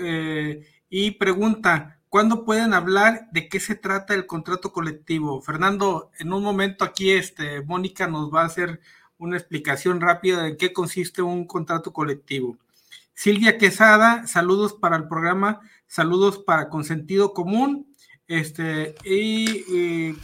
[0.00, 5.42] eh, y pregunta, ¿cuándo pueden hablar de qué se trata el contrato colectivo?
[5.42, 8.80] Fernando, en un momento aquí este, Mónica nos va a hacer
[9.18, 12.56] una explicación rápida de qué consiste un contrato colectivo.
[13.14, 17.93] Silvia Quesada, saludos para el programa, saludos para Consentido Común,
[18.28, 20.14] este, y,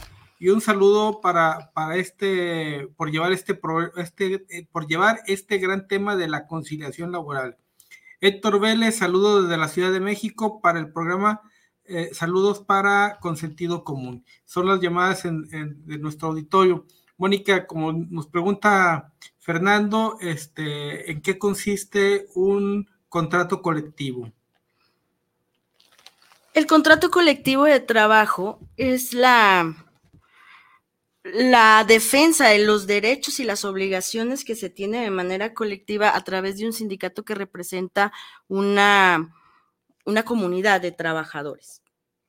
[0.49, 3.59] un saludo para, para, este, por llevar este,
[3.97, 7.57] este, eh, por llevar este gran tema de la conciliación laboral.
[8.21, 11.41] Héctor Vélez, saludos desde la Ciudad de México para el programa
[11.93, 14.23] eh, Saludos para Consentido Común.
[14.45, 16.85] Son las llamadas de nuestro auditorio.
[17.17, 24.31] Mónica, como nos pregunta Fernando, este, ¿en qué consiste un contrato colectivo?
[26.53, 29.73] El contrato colectivo de trabajo es la,
[31.23, 36.23] la defensa de los derechos y las obligaciones que se tiene de manera colectiva a
[36.25, 38.11] través de un sindicato que representa
[38.49, 39.33] una,
[40.05, 41.81] una comunidad de trabajadores.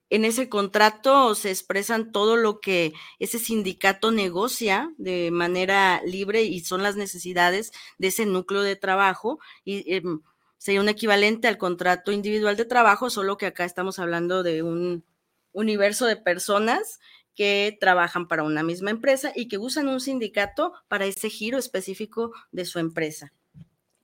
[0.08, 6.61] En ese contrato se expresan todo lo que ese sindicato negocia de manera libre y
[6.61, 10.20] son las necesidades de ese núcleo de trabajo y em,
[10.62, 15.05] sería un equivalente al contrato individual de trabajo, solo que acá estamos hablando de un
[15.51, 17.01] universo de personas
[17.35, 22.33] que trabajan para una misma empresa y que usan un sindicato para ese giro específico
[22.53, 23.33] de su empresa.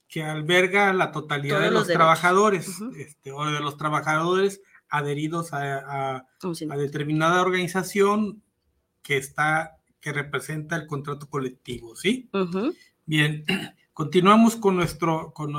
[0.08, 6.26] Que alberga la totalidad de los, trabajadores este, o de los trabajadores adheridos a,
[6.76, 8.42] determinada organización
[9.02, 12.28] que está, que representa el contrato colectivo, ¿sí?
[13.06, 13.44] Bien,
[13.98, 15.56] continuamos con nuestro, con,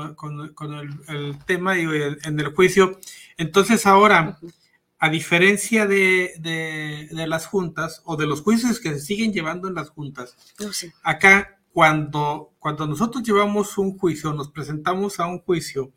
[1.09, 2.97] el, tema en el juicio.
[3.35, 4.39] Entonces ahora,
[4.97, 9.89] a diferencia de, las juntas o de los juicios que se siguen llevando en las
[9.89, 10.37] juntas,
[11.03, 15.91] acá cuando, cuando nosotros llevamos un juicio, nos presentamos a un juicio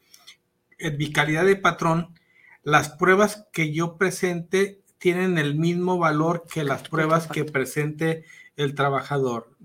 [0.81, 2.19] en mi calidad de patrón,
[2.65, 8.25] las pruebas que yo presente tienen el mismo valor que las pruebas que presente
[8.57, 9.57] el trabajador,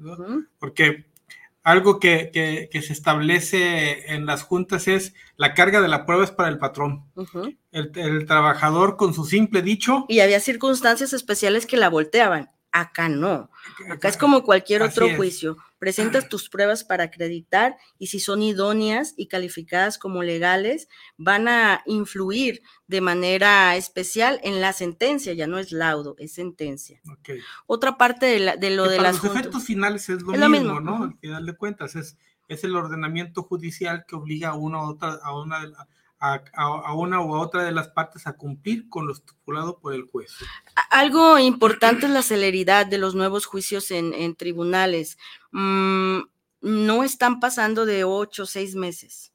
[0.60, 1.07] porque
[1.68, 6.48] algo que, se establece en las juntas es la carga de la prueba es para
[6.48, 7.12] el patrón.
[7.74, 10.06] el, el, trabajador con su simple dicho.
[10.08, 12.52] Y había circunstancias especiales que la volteaban.
[12.72, 13.52] Acá no.
[13.90, 15.58] Acá es como cualquier otro juicio.
[15.80, 20.88] Presentas tus pruebas para acreditar y si son idóneas y calificadas como legales,
[21.18, 25.34] van a influir de manera especial en la sentencia.
[25.34, 27.02] Ya no es laudo, es sentencia.
[27.68, 29.24] Otra parte de, lo de las.
[29.24, 31.04] Los efectos finales es lo, mismo, ¿no?
[31.04, 35.20] Al final de cuentas, es, es el ordenamiento judicial que obliga a una u otra,
[35.24, 35.60] a una
[36.20, 40.32] a, una u otra de las partes a cumplir con lo estipulado por el juez.
[40.90, 45.18] Algo importante es la celeridad de los nuevos juicios en, tribunales.
[45.52, 46.20] Mm,
[46.62, 49.34] no están pasando de ocho o seis meses.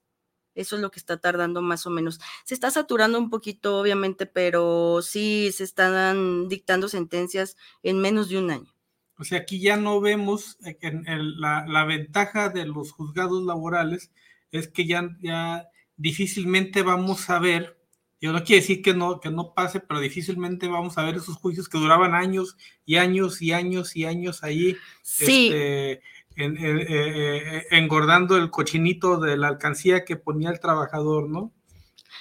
[0.55, 2.21] Eso es lo que está tardando más o menos.
[2.45, 8.39] Se está saturando un poquito, obviamente, pero sí se están dictando sentencias en menos de
[8.39, 8.75] un año.
[9.19, 14.11] O sea, aquí ya no vemos en, la, la, ventaja de los juzgados laborales
[14.51, 15.69] es que ya, ya
[16.03, 17.79] difícilmente vamos a ver,
[18.21, 21.37] yo no quiero decir que no, que no pase, pero difícilmente vamos a ver esos
[21.37, 26.03] juicios que duraban años y años y años y años ahí, este,
[26.37, 31.53] eh, engordando el cochinito de la alcancía que ponía el trabajador, ¿no?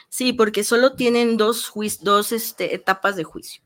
[0.10, 1.72] Sí, porque solo tienen dos,
[2.02, 3.64] dos este, etapas de juicio.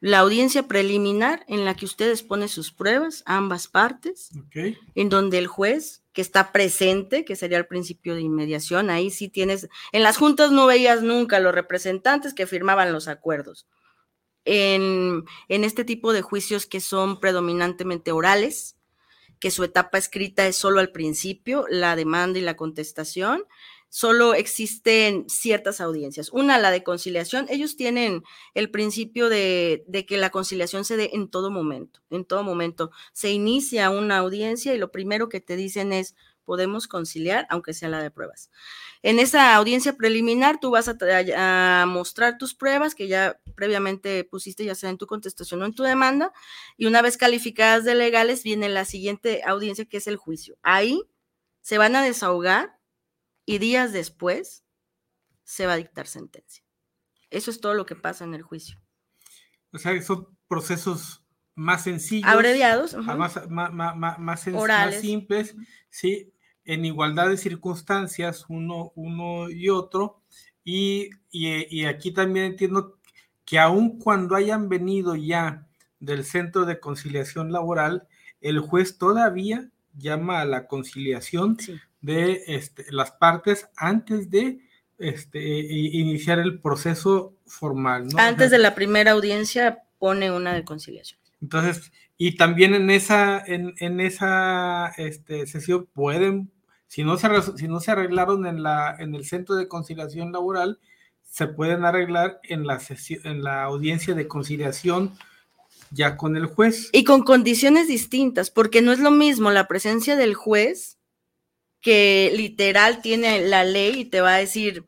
[0.00, 4.30] La audiencia preliminar en la que ustedes ponen sus pruebas, ambas partes,
[4.96, 8.90] en donde el juez que está presente, que sería el principio de inmediación.
[8.90, 13.66] Ahí sí tienes, en las juntas no veías nunca los representantes que firmaban los acuerdos.
[14.44, 18.76] En, en este tipo de juicios que son predominantemente orales,
[19.38, 23.44] que su etapa escrita es solo al principio, la demanda y la contestación.
[23.94, 26.30] Solo existen ciertas audiencias.
[26.30, 27.44] Una, la de conciliación.
[27.50, 28.22] Ellos tienen
[28.54, 32.00] el principio de, que la conciliación se dé en todo momento.
[32.08, 36.14] En todo momento se inicia una audiencia y lo primero que te dicen es,
[36.46, 38.50] podemos conciliar, aunque sea la de pruebas.
[39.02, 44.74] En esa audiencia preliminar, tú vas a, mostrar tus pruebas que ya previamente pusiste, ya
[44.74, 46.32] sea en tu contestación o en tu demanda,
[46.78, 50.56] y una vez calificadas de legales, viene la siguiente audiencia, que es el juicio.
[50.62, 51.02] Ahí
[51.60, 52.80] se van a desahogar
[53.44, 54.64] y días después
[55.44, 56.64] se va a dictar sentencia.
[57.30, 58.78] Eso es todo lo que pasa en el juicio.
[59.72, 61.24] O sea, son procesos
[61.54, 62.30] más sencillos.
[62.30, 62.94] Abreviados.
[62.96, 63.48] más,
[64.18, 64.40] más,
[65.00, 65.56] simples,
[65.90, 66.32] ¿sí?
[66.64, 70.22] en igualdad de circunstancias uno, uno y otro.
[70.64, 72.98] Y, y, aquí también entiendo
[73.44, 75.66] que aun cuando hayan venido ya
[75.98, 78.06] del Centro de Conciliación Laboral,
[78.40, 81.56] el juez todavía llama a la conciliación
[82.02, 84.58] de este, las partes antes de
[84.98, 88.08] este, iniciar el proceso formal.
[88.18, 91.20] Antes de la primera audiencia pone una de conciliación.
[91.40, 96.52] Entonces, y también en esa, en, en esa este, sesión pueden
[96.92, 97.26] si no se,
[97.56, 100.78] si no se arreglaron en, la, en el centro de conciliación laboral,
[101.22, 102.82] se pueden arreglar en la,
[103.24, 105.16] en la audiencia de conciliación
[105.90, 106.90] ya con el juez.
[106.92, 110.98] Y con condiciones distintas, porque no es lo mismo la presencia del juez
[111.82, 114.86] que literal tiene la ley y te va a decir,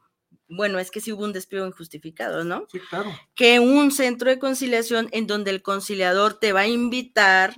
[0.49, 2.67] bueno, es que si hubo un despido injustificado, ¿no?
[2.71, 3.13] Sí, claro.
[3.35, 7.55] Que un centro de conciliación en donde el conciliador te va a invitar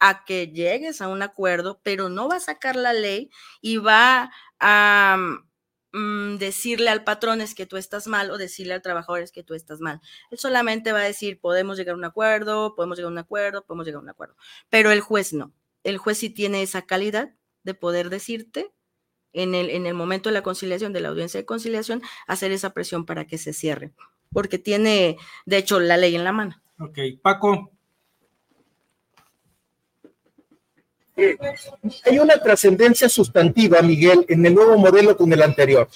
[0.00, 3.30] a que llegues a un acuerdo, pero no va a sacar la ley
[3.60, 5.16] y va a
[5.92, 9.44] mm, decirle al patrón es que tú estás mal o decirle al trabajador es que
[9.44, 10.00] tú estás mal.
[10.32, 13.64] Él solamente va a decir podemos llegar a un acuerdo, podemos llegar a un acuerdo,
[13.64, 14.34] podemos llegar a un acuerdo.
[14.68, 15.54] Pero el juez no.
[15.84, 17.32] El juez sí tiene esa calidad
[17.64, 18.70] de poder decirte
[19.32, 22.70] en el, en el momento de la conciliación, de la audiencia de conciliación, hacer esa
[22.70, 23.92] presión para que se cierre,
[24.32, 26.60] porque tiene, de hecho, la ley en la mano.
[26.78, 27.70] Ok, Paco,
[32.04, 35.88] hay una trascendencia sustantiva, Miguel, en el nuevo modelo con el anterior.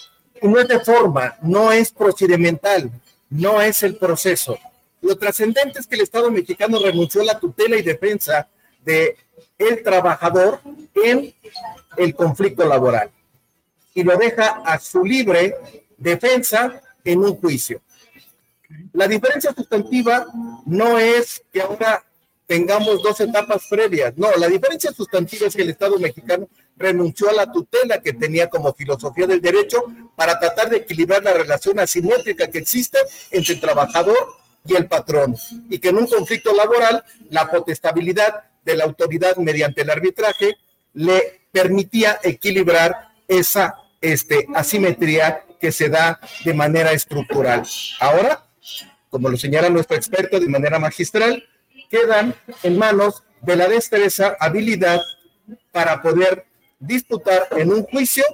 [0.42, 2.90] no es de forma, no es procedimental,
[3.30, 4.58] no es el proceso.
[5.00, 8.48] Lo trascendente es que el Estado mexicano renunció a la tutela y defensa
[8.86, 9.18] de
[9.58, 10.60] el trabajador
[10.94, 11.34] en
[11.96, 13.10] el conflicto laboral
[13.94, 15.56] y lo deja a su libre
[15.96, 17.80] defensa en un juicio.
[18.92, 20.26] La diferencia sustantiva
[20.66, 22.04] no es que ahora
[22.46, 24.12] tengamos dos etapas previas.
[24.16, 28.48] No, la diferencia sustantiva es que el Estado mexicano renunció a la tutela que tenía
[28.48, 29.84] como filosofía del derecho
[30.14, 32.98] para tratar de equilibrar la relación asimétrica que existe
[33.30, 34.16] entre el trabajador
[34.66, 35.36] y el patrón,
[35.70, 40.56] y que en un conflicto laboral la potestabilidad de la autoridad mediante el arbitraje
[40.92, 47.62] le permitía equilibrar esa este, asimetría que se da de manera estructural.
[48.00, 48.44] Ahora,
[49.08, 51.42] como lo señala nuestro experto de manera magistral,
[51.88, 55.00] quedan en manos de la destreza, habilidad
[55.70, 56.44] para poder
[56.80, 58.24] disputar en un juicio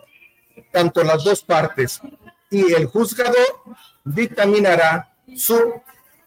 [0.72, 2.00] tanto las dos partes
[2.50, 3.60] y el juzgador
[4.04, 5.74] dictaminará su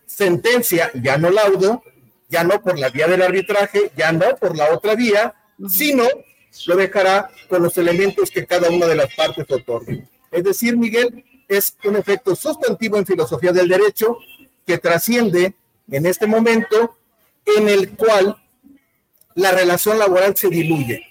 [0.06, 1.84] sentencia, ya no laudo,
[2.30, 5.34] ya no por la vía del arbitraje, ya no por la otra vía,
[5.70, 6.04] sino
[6.66, 10.08] lo dejará con los elementos que cada una de las partes otorgue.
[10.32, 14.18] Es decir, Miguel, es un efecto sustantivo en filosofía del derecho
[14.66, 15.54] que trasciende
[15.90, 16.98] en este momento
[17.46, 18.36] en el cual
[19.36, 21.04] la relación laboral se diluye,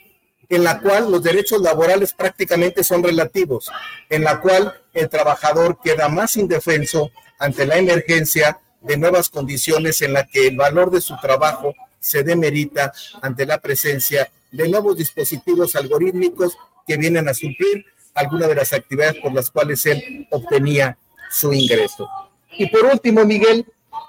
[0.49, 3.71] en la cual los derechos laborales prácticamente son relativos,
[4.09, 10.13] en la cual el trabajador queda más indefenso ante la emergencia de nuevas condiciones en
[10.13, 15.75] la que el valor de su trabajo se demerita ante la presencia de nuevos dispositivos
[15.75, 16.57] algorítmicos
[16.87, 20.97] que vienen a suplir algunas de las actividades por las cuales él obtenía
[21.31, 22.09] su ingreso.
[22.57, 23.67] Y por último, Miguel,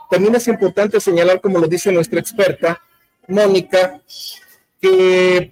[0.09, 2.81] también es importante señalar, como lo dice nuestra experta,
[3.27, 4.01] Mónica,
[4.79, 5.51] que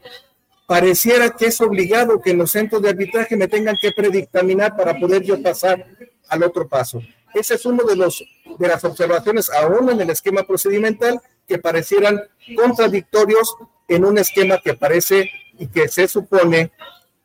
[0.67, 4.99] pareciera que es obligado que en los centros de arbitraje me tengan que predictaminar para
[4.99, 5.85] poder yo pasar
[6.27, 7.01] al otro paso.
[7.33, 8.23] Ese es uno de los
[8.57, 12.21] de las observaciones aún en el esquema procedimental que parecieran
[12.55, 13.55] contradictorios
[13.87, 16.71] en un esquema que parece y que se supone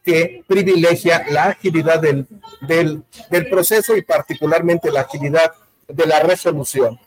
[0.05, 2.27] que privilegia la agilidad del,
[2.63, 5.53] del, del proceso y particularmente la agilidad
[5.87, 6.99] de la resolución.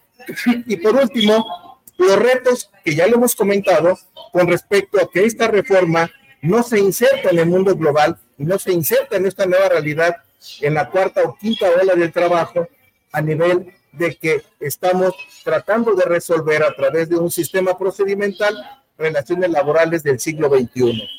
[0.68, 3.98] Y por último, los retos que ya lo hemos comentado
[4.32, 8.58] con respecto a que esta reforma no se inserta en el mundo global y no
[8.60, 10.18] se inserta en esta nueva realidad
[10.62, 12.68] en la cuarta o quinta ola del trabajo
[13.12, 18.56] a nivel de que estamos tratando de resolver a través de un sistema procedimental
[18.98, 21.10] relaciones laborales del siglo XXI.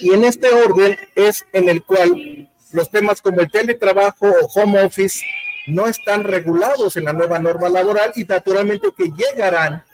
[0.00, 4.82] Y en este orden es en el cual los temas como el teletrabajo o home
[4.84, 5.24] office
[5.66, 9.84] no están regulados en la nueva norma laboral y naturalmente que llegarán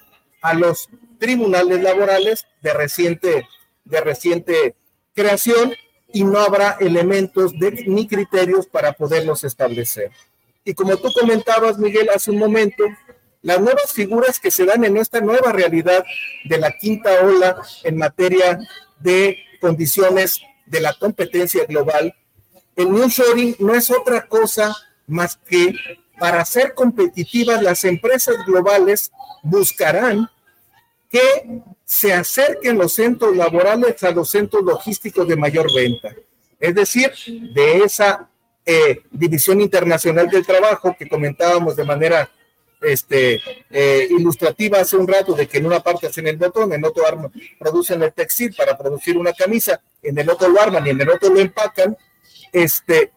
[0.43, 0.89] a los
[1.19, 3.47] tribunales laborales de reciente,
[3.85, 4.75] de reciente
[5.15, 5.73] creación
[6.13, 10.11] y no habrá elementos de, ni criterios para poderlos establecer.
[10.65, 12.85] Y como tú comentabas, Miguel, hace un momento,
[13.43, 16.05] las nuevas figuras que se dan en esta nueva realidad
[16.45, 18.59] de la quinta ola en materia
[18.99, 22.15] de condiciones de la competencia global,
[22.77, 25.75] el nearshoring no es otra cosa más que
[26.19, 29.11] para ser competitivas las empresas globales
[29.43, 30.29] buscarán
[31.09, 36.15] que se acerquen los centros laborales a los centros logísticos de mayor venta.
[36.61, 37.11] Es decir,
[37.53, 38.30] de esa
[38.65, 42.31] eh, división internacional del trabajo que comentábamos de manera
[42.81, 43.41] este,
[43.71, 47.07] eh, ilustrativa hace un rato de que en una parte hacen el botón, en otro
[47.07, 51.01] arma, producen el textil para producir una camisa, en el otro lo arman y en
[51.01, 51.97] el otro lo empacan,
[52.53, 53.13] este,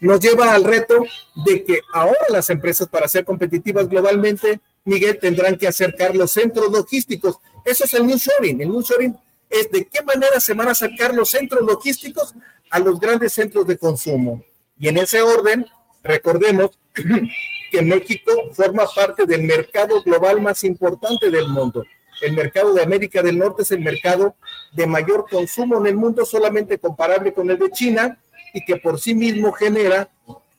[0.00, 1.04] nos lleva al reto
[1.44, 6.70] de que ahora las empresas para ser competitivas globalmente, Miguel, tendrán que acercar los centros
[6.70, 7.38] logísticos.
[7.64, 8.60] Eso es el New Shoring.
[8.60, 9.16] El New Shoring
[9.50, 12.34] es de qué manera se van a acercar los centros logísticos
[12.70, 14.42] a los grandes centros de consumo.
[14.78, 15.66] Y en ese orden,
[16.02, 16.78] recordemos
[17.70, 21.84] que México forma parte del mercado global más importante del mundo.
[22.20, 24.34] El mercado de América del Norte es el mercado
[24.72, 28.18] de mayor consumo en el mundo, solamente comparable con el de China,
[28.52, 30.08] y que por sí mismo genera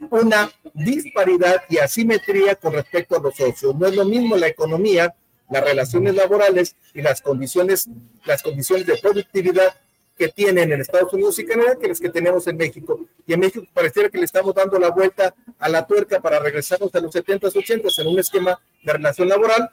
[0.09, 3.75] una disparidad y asimetría con respecto a los socios.
[3.75, 5.13] No es lo mismo la economía,
[5.49, 7.89] las relaciones laborales y las condiciones,
[8.25, 9.75] las condiciones de productividad
[10.19, 12.99] que tienen en Estados Unidos y Canadá que las que tenemos en México.
[13.25, 16.93] Y en México pareciera que le estamos dando la vuelta a la tuerca para regresarnos
[16.93, 19.69] a los 70s, 80s en un esquema de relación laboral,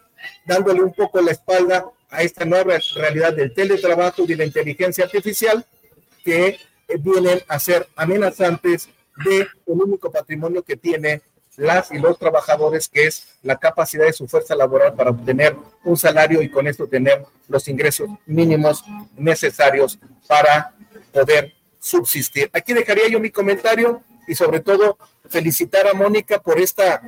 [0.47, 5.05] dándole un poco la espalda a esta nueva realidad del teletrabajo y de la inteligencia
[5.05, 5.67] artificial
[6.25, 6.61] que
[7.01, 8.89] vienen a ser amenazantes
[9.25, 11.23] de un único patrimonio que tiene
[11.57, 15.97] las y los trabajadores, que es la capacidad de su fuerza laboral para obtener un
[15.97, 18.85] salario y con esto tener los ingresos mínimos
[19.17, 20.75] necesarios para
[21.13, 22.51] poder subsistir.
[22.53, 24.99] Aquí dejaría yo mi comentario y sobre todo
[25.29, 27.03] felicitar a Mónica por esta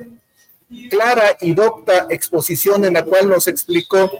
[0.89, 4.11] clara y docta exposición en la cual nos explicó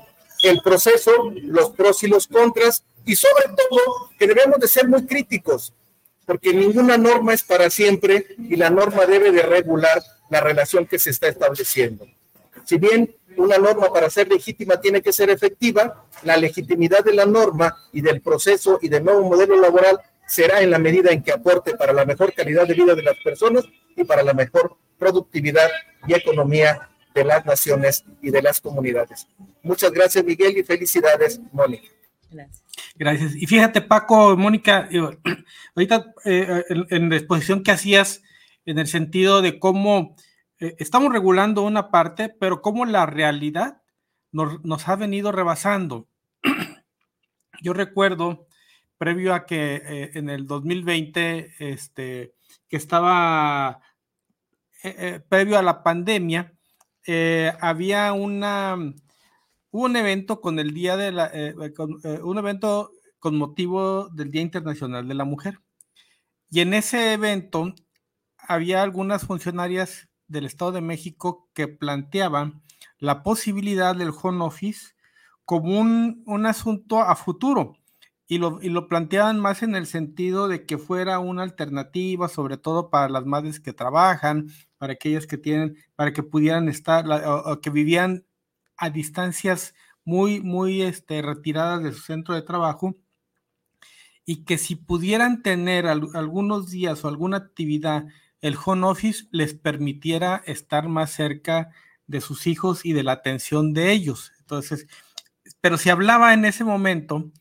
[0.43, 1.11] el proceso,
[1.43, 5.73] los pros y los contras y sobre todo que debemos de ser muy críticos
[6.29, 9.99] porque ninguna norma es para siempre y la norma debe de regular
[10.29, 12.05] la relación que se está estableciendo.
[12.65, 17.25] Si bien una norma para ser legítima tiene que ser efectiva, la legitimidad de la
[17.25, 21.31] norma y del proceso y del nuevo modelo laboral será en la medida en que
[21.31, 23.65] aporte para la mejor calidad de vida de las personas
[23.95, 25.69] y para la mejor productividad
[26.07, 29.27] y economía de las naciones y de las comunidades.
[29.63, 31.89] Muchas gracias, Miguel, y felicidades, Mónica.
[32.29, 32.63] Gracias.
[32.95, 33.35] Gracias.
[33.35, 34.87] Y fíjate, Paco, Mónica,
[35.75, 38.21] ahorita eh, en, la exposición que hacías,
[38.65, 40.15] en el sentido de cómo
[40.59, 43.81] eh, estamos regulando una parte, pero cómo la realidad
[44.31, 46.07] nos, ha venido rebasando.
[47.61, 48.47] Yo recuerdo,
[48.97, 52.33] previo a que eh, en el 2020, este,
[52.67, 53.81] que estaba,
[55.27, 56.53] previo a la pandemia,
[57.59, 58.77] había una
[59.71, 64.09] hubo un evento con el día de la, eh, eh, eh, un evento con motivo
[64.09, 65.59] del Día Internacional de la Mujer.
[66.49, 67.73] Y en ese evento
[68.49, 72.63] había algunas funcionarias del Estado de México que planteaban
[72.97, 74.95] la posibilidad del home office
[75.45, 77.77] como un, un asunto a futuro.
[78.27, 82.57] Y lo, y lo, planteaban más en el sentido de que fuera una alternativa, sobre
[82.57, 87.61] todo para las madres que trabajan, para aquellas que tienen, para que pudieran estar, o
[87.61, 88.25] que vivían
[88.77, 89.73] a distancias
[90.03, 92.95] muy, muy este, retiradas de su centro de trabajo
[94.25, 98.05] y que si pudieran tener algunos días o alguna actividad,
[98.41, 101.69] el home office les permitiera estar más cerca
[102.07, 104.31] de sus hijos y de la atención de ellos.
[104.39, 104.87] Entonces,
[105.61, 107.31] pero se hablaba en ese momento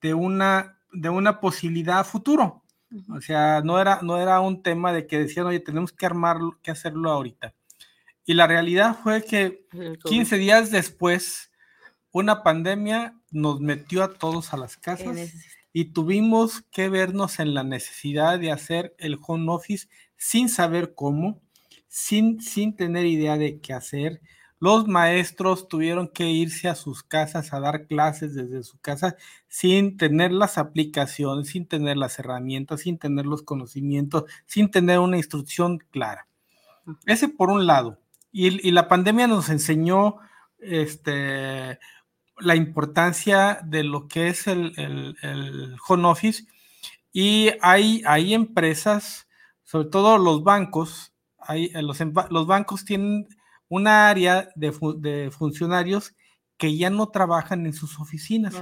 [0.00, 2.64] de una, de una posibilidad futuro.
[3.10, 6.58] O sea, no era, no era un tema de que decían, oye, tenemos que armarlo,
[6.62, 7.54] que hacerlo ahorita.
[8.24, 9.66] Y la realidad fue que
[10.04, 11.50] 15 días después,
[12.10, 15.32] una pandemia nos metió a todos a las casas
[15.72, 19.88] y tuvimos que vernos en la necesidad de hacer el home office
[20.18, 21.40] sin saber cómo,
[21.88, 24.20] sin, sin tener idea de qué hacer.
[24.60, 29.16] Los maestros tuvieron que irse a sus casas a dar clases desde su casa
[29.46, 35.16] sin tener las aplicaciones, sin tener las herramientas, sin tener los conocimientos, sin tener una
[35.16, 36.26] instrucción clara.
[37.06, 38.00] Ese por un lado.
[38.32, 40.16] Y, la pandemia nos enseñó
[40.58, 41.78] este,
[42.38, 46.44] la importancia de lo que es el, el, home office
[47.12, 49.27] y hay, hay empresas,
[49.68, 51.98] sobre todo los bancos, hay, los,
[52.30, 53.28] los bancos tienen
[53.68, 56.14] una área de, de funcionarios
[56.56, 58.54] que ya no trabajan en sus oficinas,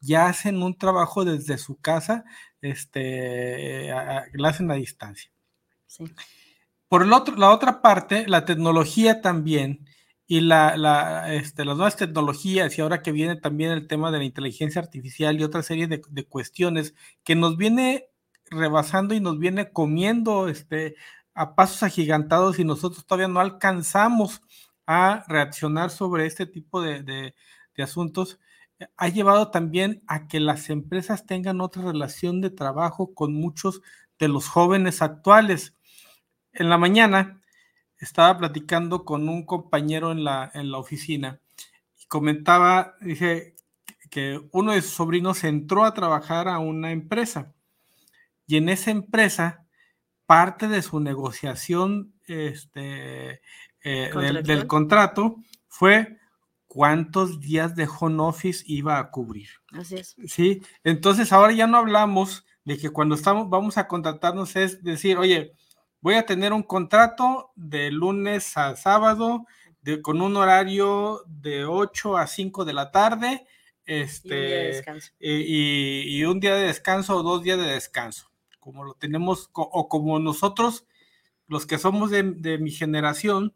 [0.00, 2.24] ya hacen un trabajo desde su casa,
[2.62, 3.90] este,
[4.32, 5.30] lo hacen a distancia.
[6.88, 9.86] Por el otro, la otra parte, la tecnología también,
[10.26, 14.24] y la, este, las nuevas tecnologías, y ahora que viene también el tema de la
[14.24, 16.94] inteligencia artificial y otra serie de, de cuestiones
[17.24, 18.08] que nos viene
[18.50, 20.96] rebasando y nos viene comiendo este,
[21.34, 24.40] a pasos agigantados y nosotros todavía no alcanzamos
[24.86, 27.34] a reaccionar sobre este tipo de,
[27.78, 28.38] asuntos,
[28.78, 33.82] eh, ha llevado también a que las empresas tengan otra relación de trabajo con muchos
[34.18, 35.74] de los jóvenes actuales.
[36.52, 37.42] En la mañana
[37.98, 41.40] estaba platicando con un compañero en la, en la oficina
[42.00, 43.56] y comentaba, dije,
[44.10, 47.55] que uno de sus sobrinos entró a trabajar a una empresa
[48.46, 49.66] y en esa empresa
[50.26, 53.40] parte de su negociación este,
[53.82, 54.10] eh,
[54.44, 55.36] del, contrato
[55.68, 56.18] fue
[56.66, 59.48] cuántos días de home office iba a cubrir.
[59.72, 60.16] Así es.
[60.26, 65.16] Sí, entonces ahora ya no hablamos de que cuando estamos, vamos a contratarnos es decir,
[65.18, 65.52] oye,
[66.00, 69.46] voy a tener un contrato de lunes a sábado
[69.80, 73.46] de, con un horario de 8 a 5 de la tarde
[73.86, 74.82] este,
[75.20, 78.30] y, un día de descanso o dos días de descanso,
[78.66, 80.86] como lo tenemos o como nosotros,
[81.46, 83.54] los que somos de, de mi generación,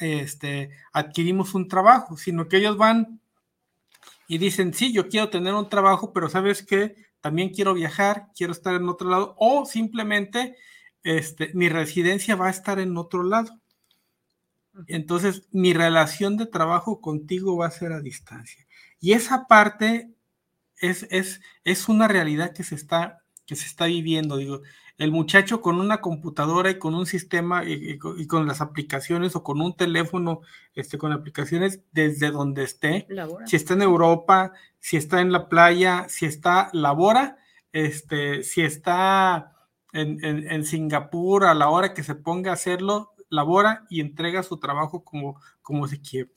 [0.00, 3.20] este, adquirimos un trabajo, sino que ellos van
[4.26, 8.54] y dicen, sí, yo quiero tener un trabajo, pero sabes que también quiero viajar, quiero
[8.54, 10.56] estar en otro lado, o simplemente
[11.02, 13.60] este, mi residencia va a estar en otro lado.
[14.86, 18.66] Entonces, mi relación de trabajo contigo va a ser a distancia.
[18.98, 20.10] Y esa parte
[20.78, 24.36] es, es, es una realidad que se está, que se está viviendo.
[24.36, 24.62] Digo,
[24.98, 29.60] el muchacho con una computadora y con un sistema y, con las aplicaciones o con
[29.60, 30.40] un teléfono
[30.74, 33.06] este, con aplicaciones desde donde esté,
[33.46, 37.36] si está en Europa, si está en la playa, si está, labora,
[37.72, 39.52] este, si está
[39.92, 44.58] en, en, Singapur a la hora que se ponga a hacerlo, labora y entrega su
[44.58, 46.30] trabajo como, como se quiere.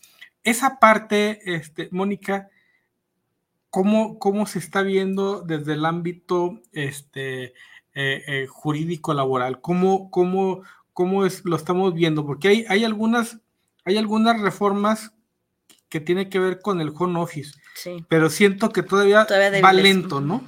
[0.43, 2.49] Esa parte, este, Mónica,
[3.69, 7.53] ¿cómo, ¿cómo se está viendo desde el ámbito este, eh,
[8.27, 9.61] eh, jurídico laboral?
[9.61, 10.63] ¿Cómo, cómo,
[10.93, 12.25] cómo es, lo estamos viendo?
[12.25, 13.39] Porque hay, hay, algunas,
[13.85, 15.13] hay algunas reformas
[15.89, 17.57] que tienen que ver con el home office,
[18.07, 19.25] pero siento que todavía,
[19.63, 20.47] va lento, ¿no?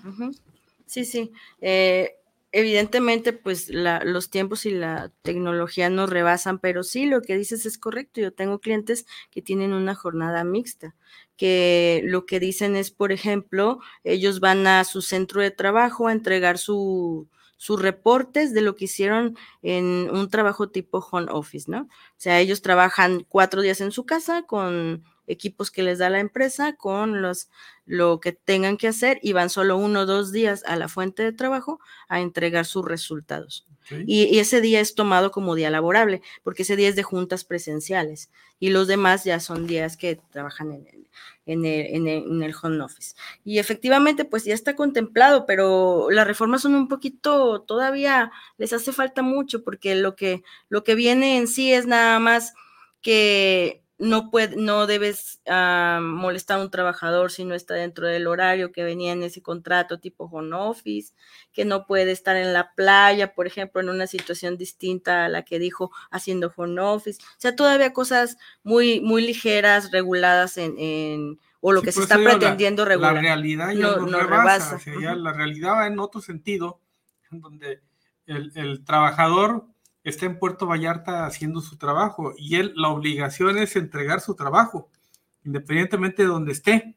[0.85, 1.31] Sí, sí.
[1.61, 2.20] Eh,
[2.51, 7.77] evidentemente, pues los tiempos y la tecnología nos rebasan, pero sí, lo que dices es
[7.77, 8.21] correcto.
[8.21, 10.95] Yo tengo clientes que tienen una jornada mixta,
[11.37, 16.11] que lo que dicen es, por ejemplo, ellos van a su centro de trabajo a
[16.11, 17.27] entregar su,
[17.57, 21.81] sus reportes de lo que hicieron en un trabajo tipo home office, ¿no?
[21.81, 21.87] O
[22.17, 26.73] sea, ellos trabajan cuatro días en su casa con equipos que les da la empresa,
[26.73, 27.49] con los
[27.85, 31.23] lo que tengan que hacer y van solo uno o dos días a la fuente
[31.23, 33.67] de trabajo a entregar sus resultados.
[34.07, 38.29] Y, ese día es tomado como día laborable, porque ese día es de juntas presenciales
[38.59, 41.07] y los demás ya son días que trabajan en el,
[41.45, 43.15] en el, en el, home office.
[43.43, 48.93] Y efectivamente, pues ya está contemplado, pero las reformas son un poquito, todavía les hace
[48.93, 52.53] falta mucho, porque lo que, lo que viene en sí es nada más
[53.01, 58.25] que no, puede, no debes ah, molestar a un trabajador si no está dentro del
[58.25, 61.13] horario que venía en ese contrato tipo home office,
[61.53, 65.43] que no puede estar en la playa, por ejemplo, en una situación distinta a la
[65.43, 67.21] que dijo haciendo home office.
[67.21, 72.85] O sea, todavía cosas muy, muy ligeras, reguladas en, o lo que se está pretendiendo
[72.85, 73.13] regular.
[73.13, 74.79] La realidad ya no, rebasa.
[75.15, 76.81] la realidad va en otro sentido,
[77.31, 77.81] en donde
[78.25, 79.70] el, el trabajador
[80.03, 84.89] está en Puerto Vallarta haciendo su trabajo y él la obligación es entregar su trabajo,
[85.43, 86.95] independientemente de donde esté.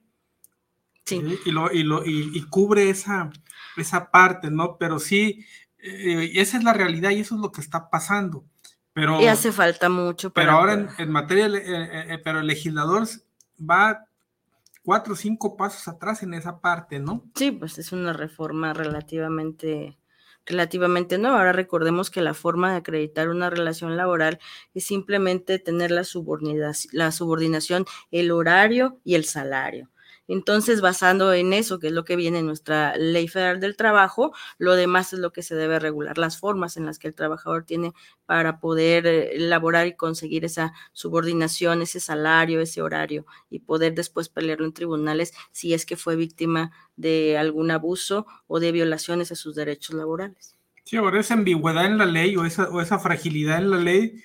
[1.04, 1.22] Sí.
[1.44, 3.30] Y, lo, y, lo, y, cubre esa,
[3.76, 4.78] esa parte, ¿no?
[4.78, 5.44] Pero sí,
[5.78, 8.44] eh, esa es la realidad y eso es lo que está pasando.
[8.94, 10.32] Pero, y hace falta mucho.
[10.32, 13.06] pero ahora en, materia, eh, eh, pero el legislador
[13.58, 14.06] va
[14.82, 17.24] cuatro o cinco pasos atrás en esa parte, ¿no?
[17.34, 19.98] Sí, pues es una reforma relativamente
[20.46, 21.38] relativamente nueva.
[21.38, 24.38] Ahora recordemos que la forma de acreditar una relación laboral
[24.74, 29.90] es simplemente tener la subordinación, la subordinación el horario y el salario.
[30.26, 34.32] Entonces, basando en eso, que es lo que viene en nuestra ley federal del trabajo,
[34.58, 37.64] lo demás es lo que se debe regular, las formas en las que el trabajador
[37.64, 37.92] tiene
[38.26, 44.28] para poder eh, elaborar y conseguir esa subordinación, ese salario, ese horario y poder después
[44.28, 49.36] pelearlo en tribunales si es que fue víctima de algún abuso o de violaciones a
[49.36, 50.56] sus derechos laborales.
[50.84, 54.22] Sí, ahora esa ambigüedad en la ley o esa, o esa fragilidad en la ley,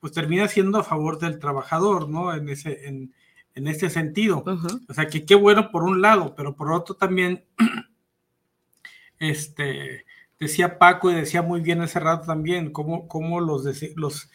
[0.00, 2.34] pues termina siendo a favor del trabajador, ¿no?
[2.34, 3.14] En ese, en,
[3.54, 4.44] en este sentido.
[4.88, 7.44] O sea, que qué bueno por un lado, pero por otro también,
[9.18, 10.04] este,
[10.38, 13.64] decía Paco y decía muy bien ese rato también, cómo, cómo los,
[13.96, 14.30] los,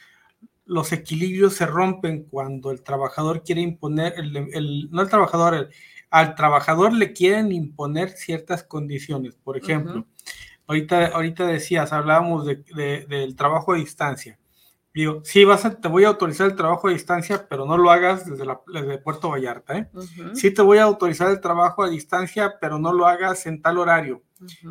[0.66, 5.70] los equilibrios se rompen cuando el trabajador quiere imponer, el, no el trabajador,
[6.10, 9.36] al trabajador le quieren imponer ciertas condiciones.
[9.36, 10.06] Por ejemplo,
[10.68, 14.40] ahorita, ahorita decías, hablábamos de, del trabajo a distancia.
[14.94, 17.92] Digo, sí, vas a, te voy a autorizar el trabajo a distancia, pero no lo
[17.92, 19.78] hagas desde, la, desde Puerto Vallarta.
[19.78, 19.90] ¿eh?
[20.34, 23.78] Sí te voy a autorizar el trabajo a distancia, pero no lo hagas en tal
[23.78, 24.24] horario.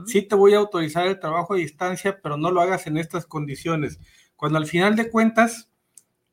[0.07, 3.27] Sí te voy a autorizar el trabajo a distancia, pero no lo hagas en estas
[3.27, 4.01] condiciones.
[4.35, 5.71] Cuando al final de cuentas,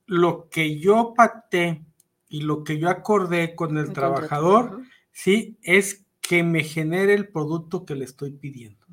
[0.08, 1.86] lo que yo pacté
[2.28, 4.82] y lo que yo acordé con el, trabajador,
[5.12, 8.86] sí, es que me genere el producto que le estoy pidiendo.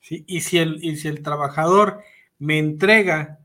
[0.00, 0.24] ¿sí?
[0.26, 2.00] Y, si el, y si el trabajador
[2.38, 3.39] me entrega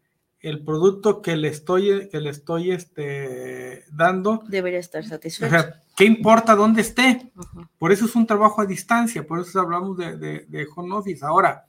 [0.46, 4.44] el producto que le estoy, que le estoy este, dando.
[4.48, 5.56] Debería estar satisfecho.
[5.96, 7.32] ¿qué importa dónde esté?
[7.80, 11.26] Por eso es un trabajo a distancia, por eso hablamos de, de, home office.
[11.26, 11.66] Ahora,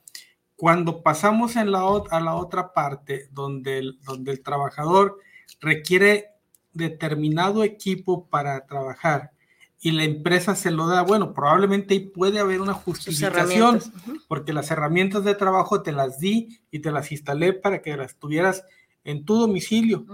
[0.55, 1.79] cuando pasamos en la,
[2.11, 5.17] a la otra parte, donde el, donde el trabajador
[5.59, 6.27] requiere
[6.73, 9.31] determinado equipo para trabajar
[9.79, 13.79] y la empresa se lo da, bueno, probablemente ahí puede haber una justificación,
[14.27, 18.15] porque las herramientas de trabajo te las di y te las instalé para que las
[18.15, 18.65] tuvieras
[19.03, 20.05] en tu domicilio.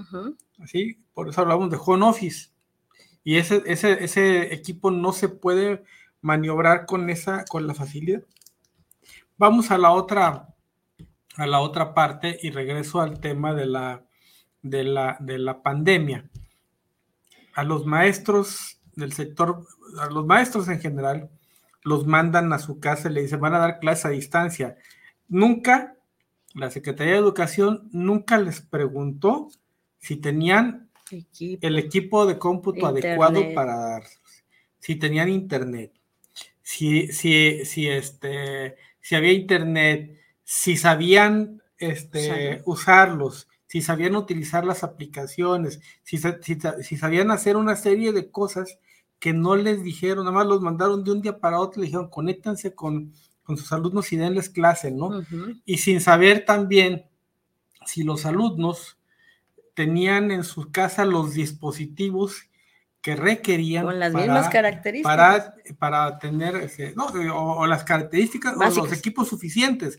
[0.60, 2.50] Así, por eso hablamos de home office.
[3.24, 5.84] Y ese, ese, ese equipo no se puede
[6.22, 8.24] maniobrar con esa, con la facilidad.
[9.38, 10.54] Vamos a la otra,
[11.38, 14.06] a la otra parte y regreso al tema de la,
[14.62, 16.30] de la, de la pandemia.
[17.56, 19.66] A los maestros del sector,
[20.00, 21.30] a los maestros en general,
[21.84, 24.78] los mandan a su casa y le dicen, van a dar clase a distancia.
[25.28, 25.96] Nunca,
[26.54, 29.50] la Secretaría de Educación nunca les preguntó
[30.00, 30.90] si tenían
[31.62, 34.04] el equipo de cómputo adecuado para dar,
[34.80, 35.92] si tenían internet,
[36.62, 44.84] si, si, si, este, si había internet, si sabían este, usarlos, si sabían utilizar las
[44.84, 48.78] aplicaciones, si, si, sabían hacer una serie de cosas
[49.18, 52.08] que no les dijeron, nada más los mandaron de un día para otro, le dijeron,
[52.08, 53.12] conéctanse con,
[53.42, 55.24] con sus alumnos y denles clase, ¿no?
[55.66, 57.08] Y sin saber también
[57.84, 59.00] si los alumnos
[59.74, 62.44] tenían en su casa los dispositivos
[63.02, 65.18] que requerían con las mismas características.
[65.18, 69.98] para, para tener ese, no, o, las características o los equipos suficientes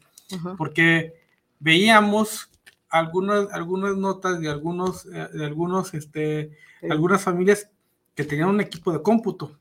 [0.56, 1.24] porque
[1.58, 2.50] veíamos
[2.94, 6.52] algunas, algunas notas de algunos, eh, de algunos, este,
[6.88, 7.68] algunas familias
[8.14, 9.58] que tenían un equipo de cómputo.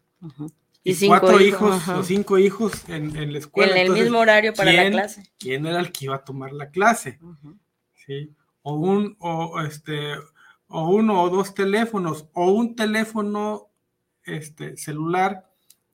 [0.83, 3.71] Y, cuatro hijos, o cinco hijos en, en, la escuela.
[3.71, 5.23] En el mismo horario para la clase.
[5.39, 7.19] ¿Quién era el que iba a tomar la clase?
[8.05, 8.31] ¿Sí?
[8.61, 10.13] O un, o este,
[10.67, 13.71] o uno o dos teléfonos, o un teléfono
[14.25, 15.49] este, celular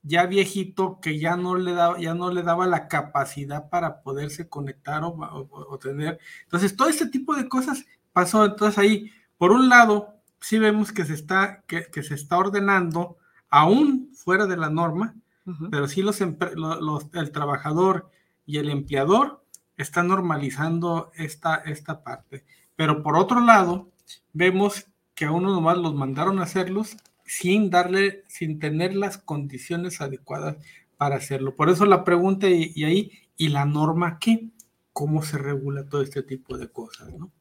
[0.09, 4.49] ya viejito que ya no le daba, ya no le daba la capacidad para poderse
[4.49, 6.19] conectar o, tener.
[6.43, 8.43] Entonces, todo este tipo de cosas pasó.
[8.43, 13.17] Entonces ahí, por un lado, sí vemos que se está, que, se está ordenando,
[13.51, 15.15] aún fuera de la norma,
[15.71, 16.19] pero sí los,
[16.55, 18.09] los, el trabajador
[18.45, 19.43] y el empleador
[19.77, 22.45] están normalizando esta, esta parte.
[22.75, 23.89] Pero por otro lado,
[24.33, 26.97] vemos que a uno nomás los mandaron a hacerlos
[27.29, 30.57] sin darle, sin tener las condiciones adecuadas
[30.97, 31.55] para hacerlo.
[31.55, 34.49] Por eso la pregunta y, ahí, ¿y la norma qué?
[34.93, 37.13] ¿Cómo se regula todo este tipo de cosas?
[37.13, 37.31] ¿no?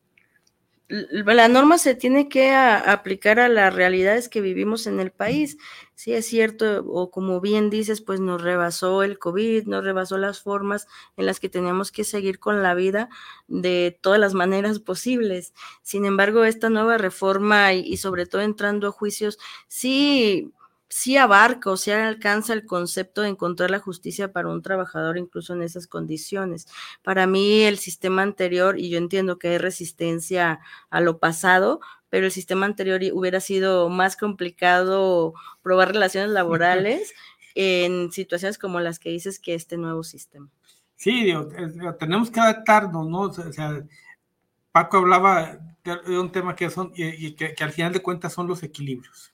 [0.88, 5.58] La norma se tiene que aplicar a las realidades que vivimos en el país.
[5.94, 10.40] Sí, es cierto, o como bien dices, pues nos rebasó el COVID, nos rebasó las
[10.40, 10.86] formas
[11.16, 13.10] en las que teníamos que seguir con la vida
[13.48, 15.52] de todas las maneras posibles.
[15.82, 20.52] Sin embargo, esta nueva reforma y, y sobre todo entrando a juicios, sí
[20.88, 25.52] sí abarca o sí alcanza el concepto de encontrar la justicia para un trabajador incluso
[25.52, 26.66] en esas condiciones.
[27.02, 30.60] Para mí el sistema anterior, y yo entiendo que hay resistencia
[30.90, 31.80] a lo pasado,
[32.10, 37.12] pero el sistema anterior hubiera sido más complicado probar relaciones laborales
[37.54, 40.48] en situaciones como las que dices que este nuevo sistema.
[40.96, 41.32] Sí,
[41.98, 43.20] tenemos que adaptarnos, ¿no?
[43.20, 43.84] O sea,
[44.72, 45.58] Paco hablaba
[46.06, 49.30] un tema que son y, que, al final de cuentas son los equilibrios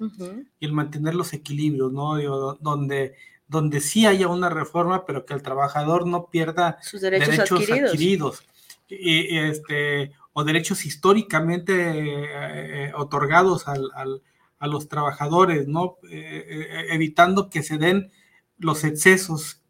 [0.59, 2.17] y el mantener los equilibrios, ¿no?
[2.61, 3.15] donde
[3.47, 8.43] donde sí haya una reforma, pero que el trabajador no pierda sus derechos, adquiridos,
[8.89, 13.91] y, este, o derechos históricamente eh, eh, otorgados al,
[14.59, 15.99] a los trabajadores, ¿no?
[16.11, 18.11] Eh, evitando que se den
[18.59, 19.63] los excesos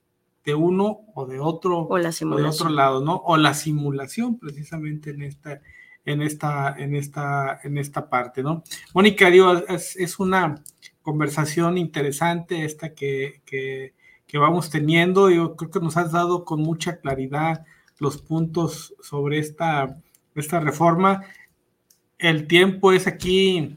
[0.45, 3.17] de uno o de otro o, la de otro lado, ¿no?
[3.25, 5.61] O la simulación precisamente en esta
[6.05, 8.63] en esta en esta en esta parte, ¿no?
[8.95, 10.57] Mónica, digo, es, una
[11.03, 13.95] conversación interesante esta que, que,
[14.27, 15.31] que, vamos teniendo.
[15.31, 17.65] Yo creo que nos has dado con mucha claridad
[17.99, 19.97] los puntos sobre esta,
[20.35, 21.25] esta reforma.
[22.19, 23.77] El tiempo es aquí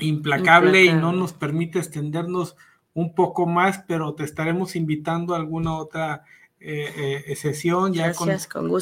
[0.00, 2.56] implacable, y no nos permite extendernos
[2.94, 6.24] un poco más, pero te estaremos invitando a alguna otra
[6.66, 8.30] eh, eh, sesión ya con,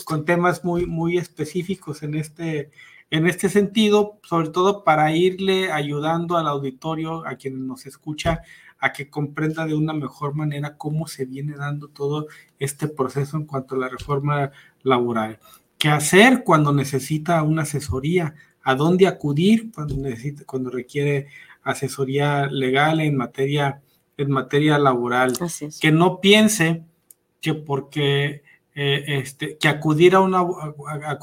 [0.05, 2.71] con, temas muy, muy específicos en este,
[3.11, 8.43] en este sentido, sobre todo para irle ayudando al auditorio, a quien nos escucha,
[8.79, 12.29] a que comprenda de una mejor manera cómo se viene dando todo
[12.61, 14.53] este proceso en cuanto a la reforma
[14.85, 15.41] laboral.
[15.77, 18.37] ¿Qué hacer cuando necesita una asesoría?
[18.63, 21.27] ¿A dónde acudir cuando necesita, cuando requiere
[21.65, 23.83] asesoría legal en materia
[24.17, 25.33] en materia laboral,
[25.81, 26.85] que no piense
[27.43, 28.43] que porque
[28.75, 30.41] eh, este, que acudir a una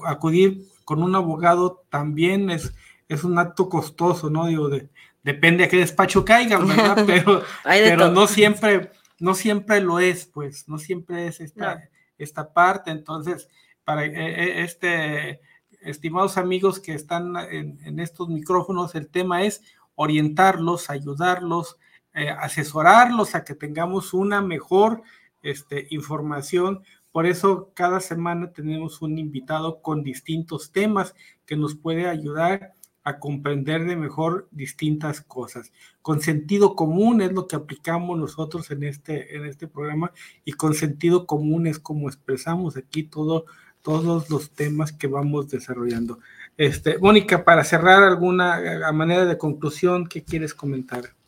[0.06, 2.74] acudir con un abogado también es,
[3.08, 4.46] es un acto costoso, ¿no?
[4.46, 4.90] Digo, de,
[5.24, 7.04] depende a qué despacho caigan, ¿verdad?
[7.08, 12.92] Pero, pero no siempre, no siempre lo es, pues, no siempre es esta, esta parte.
[12.92, 13.50] Entonces,
[13.84, 15.42] para eh, eh, este,
[15.82, 19.62] estimados amigos que están en, en estos micrófonos, el tema es
[19.96, 21.78] orientarlos, ayudarlos,
[22.14, 25.04] eh, asesorarlos a que tengamos una mejor
[25.42, 26.84] este, información.
[27.12, 31.16] Por eso cada semana tenemos un invitado con distintos temas
[31.46, 32.74] que nos puede ayudar
[33.04, 35.72] a comprender de mejor distintas cosas.
[36.02, 40.12] Con sentido común es lo que aplicamos nosotros en este, en este programa
[40.46, 43.46] y con sentido común es como expresamos aquí todo,
[43.82, 46.20] todos los temas que vamos desarrollando.
[46.58, 51.19] Este, Mónica, para cerrar alguna manera de conclusión, ¿qué quieres comentar?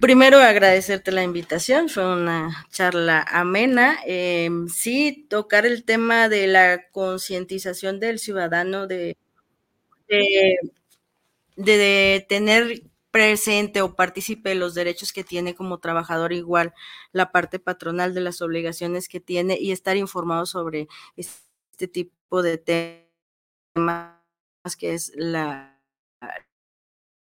[0.00, 3.98] Primero agradecerte la invitación, fue una charla amena.
[4.06, 9.16] Em, sí, tocar el tema de la concientización del ciudadano de,
[11.56, 16.72] de, tener presente o partícipe de los derechos que tiene como trabajador igual,
[17.12, 22.58] la parte patronal de las obligaciones que tiene y estar informado sobre este tipo de
[22.58, 24.16] temas
[24.78, 25.80] que es la,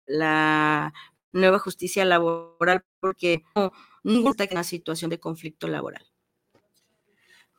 [0.05, 0.93] la
[1.33, 6.05] nueva justicia laboral porque no, está en una situación de conflicto laboral.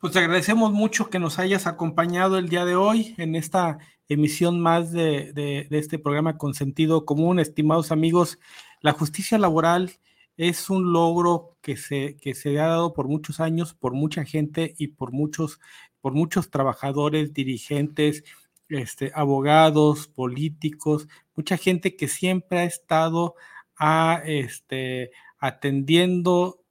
[0.00, 4.60] Pues te agradecemos mucho que nos hayas acompañado el día de hoy en esta emisión
[4.60, 7.38] más de, este programa con sentido común.
[7.38, 8.38] Estimados amigos,
[8.80, 9.92] la justicia laboral
[10.36, 14.74] es un logro que se, que se ha dado por muchos años, por mucha gente
[14.76, 15.60] y por muchos,
[16.00, 18.24] por muchos trabajadores, dirigentes,
[18.68, 21.06] este, abogados, políticos,
[21.36, 23.34] mucha gente que siempre ha estado
[23.78, 26.62] a, este, atendiendo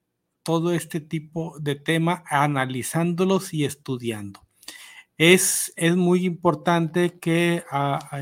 [0.44, 4.42] todo este tipo de tema, analizándolos y estudiando.
[5.18, 7.64] Es, es muy importante que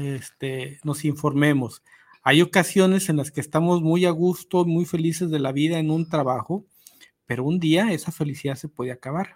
[0.02, 1.82] este, nos informemos.
[2.24, 5.92] Hay ocasiones en las que estamos muy a gusto, muy felices de la vida en
[5.92, 6.66] un trabajo,
[7.26, 9.36] pero un día esa felicidad se puede acabar.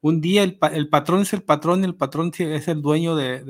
[0.00, 0.58] Un día el,
[0.88, 3.44] patrón es el patrón el patrón es el dueño de,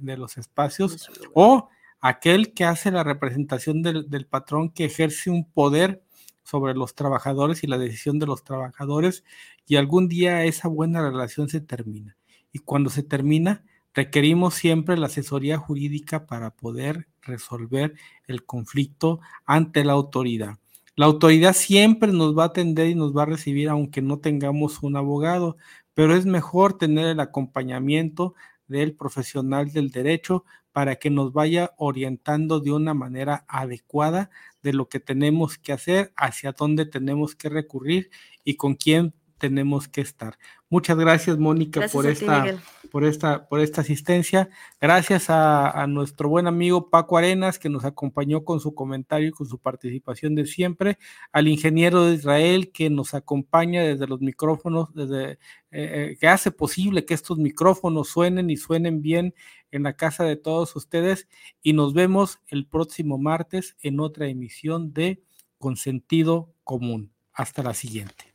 [0.00, 1.08] de los espacios.
[1.34, 1.68] O
[2.00, 6.02] aquel que hace la representación del, patrón que ejerce un poder
[6.44, 9.24] sobre los trabajadores y la decisión de los trabajadores
[9.66, 12.16] y algún día esa buena relación se termina.
[12.52, 17.94] Y cuando se termina, requerimos siempre la asesoría jurídica para poder resolver
[18.26, 20.58] el conflicto ante la autoridad.
[20.96, 24.82] La autoridad siempre nos va a atender y nos va a recibir aunque no tengamos
[24.82, 25.56] un abogado,
[25.94, 28.34] pero es mejor tener el acompañamiento
[28.66, 34.30] del profesional del derecho para que nos vaya orientando de una manera adecuada
[34.62, 38.10] de lo que tenemos que hacer, hacia dónde tenemos que recurrir
[38.44, 40.38] y con quién tenemos que estar.
[40.68, 42.44] Muchas gracias, Mónica, por, esta,
[42.90, 44.50] por, esta, por esta asistencia.
[44.80, 49.46] Gracias a, nuestro buen amigo Paco Arenas, que nos acompañó con su comentario y con
[49.46, 50.98] su participación de siempre.
[51.32, 55.38] Al ingeniero de Israel, que nos acompaña desde los micrófonos, desde, eh,
[55.70, 59.34] eh, que hace posible que estos micrófonos suenen y suenen bien
[59.70, 61.28] en la casa de todos ustedes.
[61.62, 65.22] Y nos vemos el próximo martes en otra emisión de
[65.58, 67.12] Consentido Común.
[67.32, 68.27] Hasta la siguiente.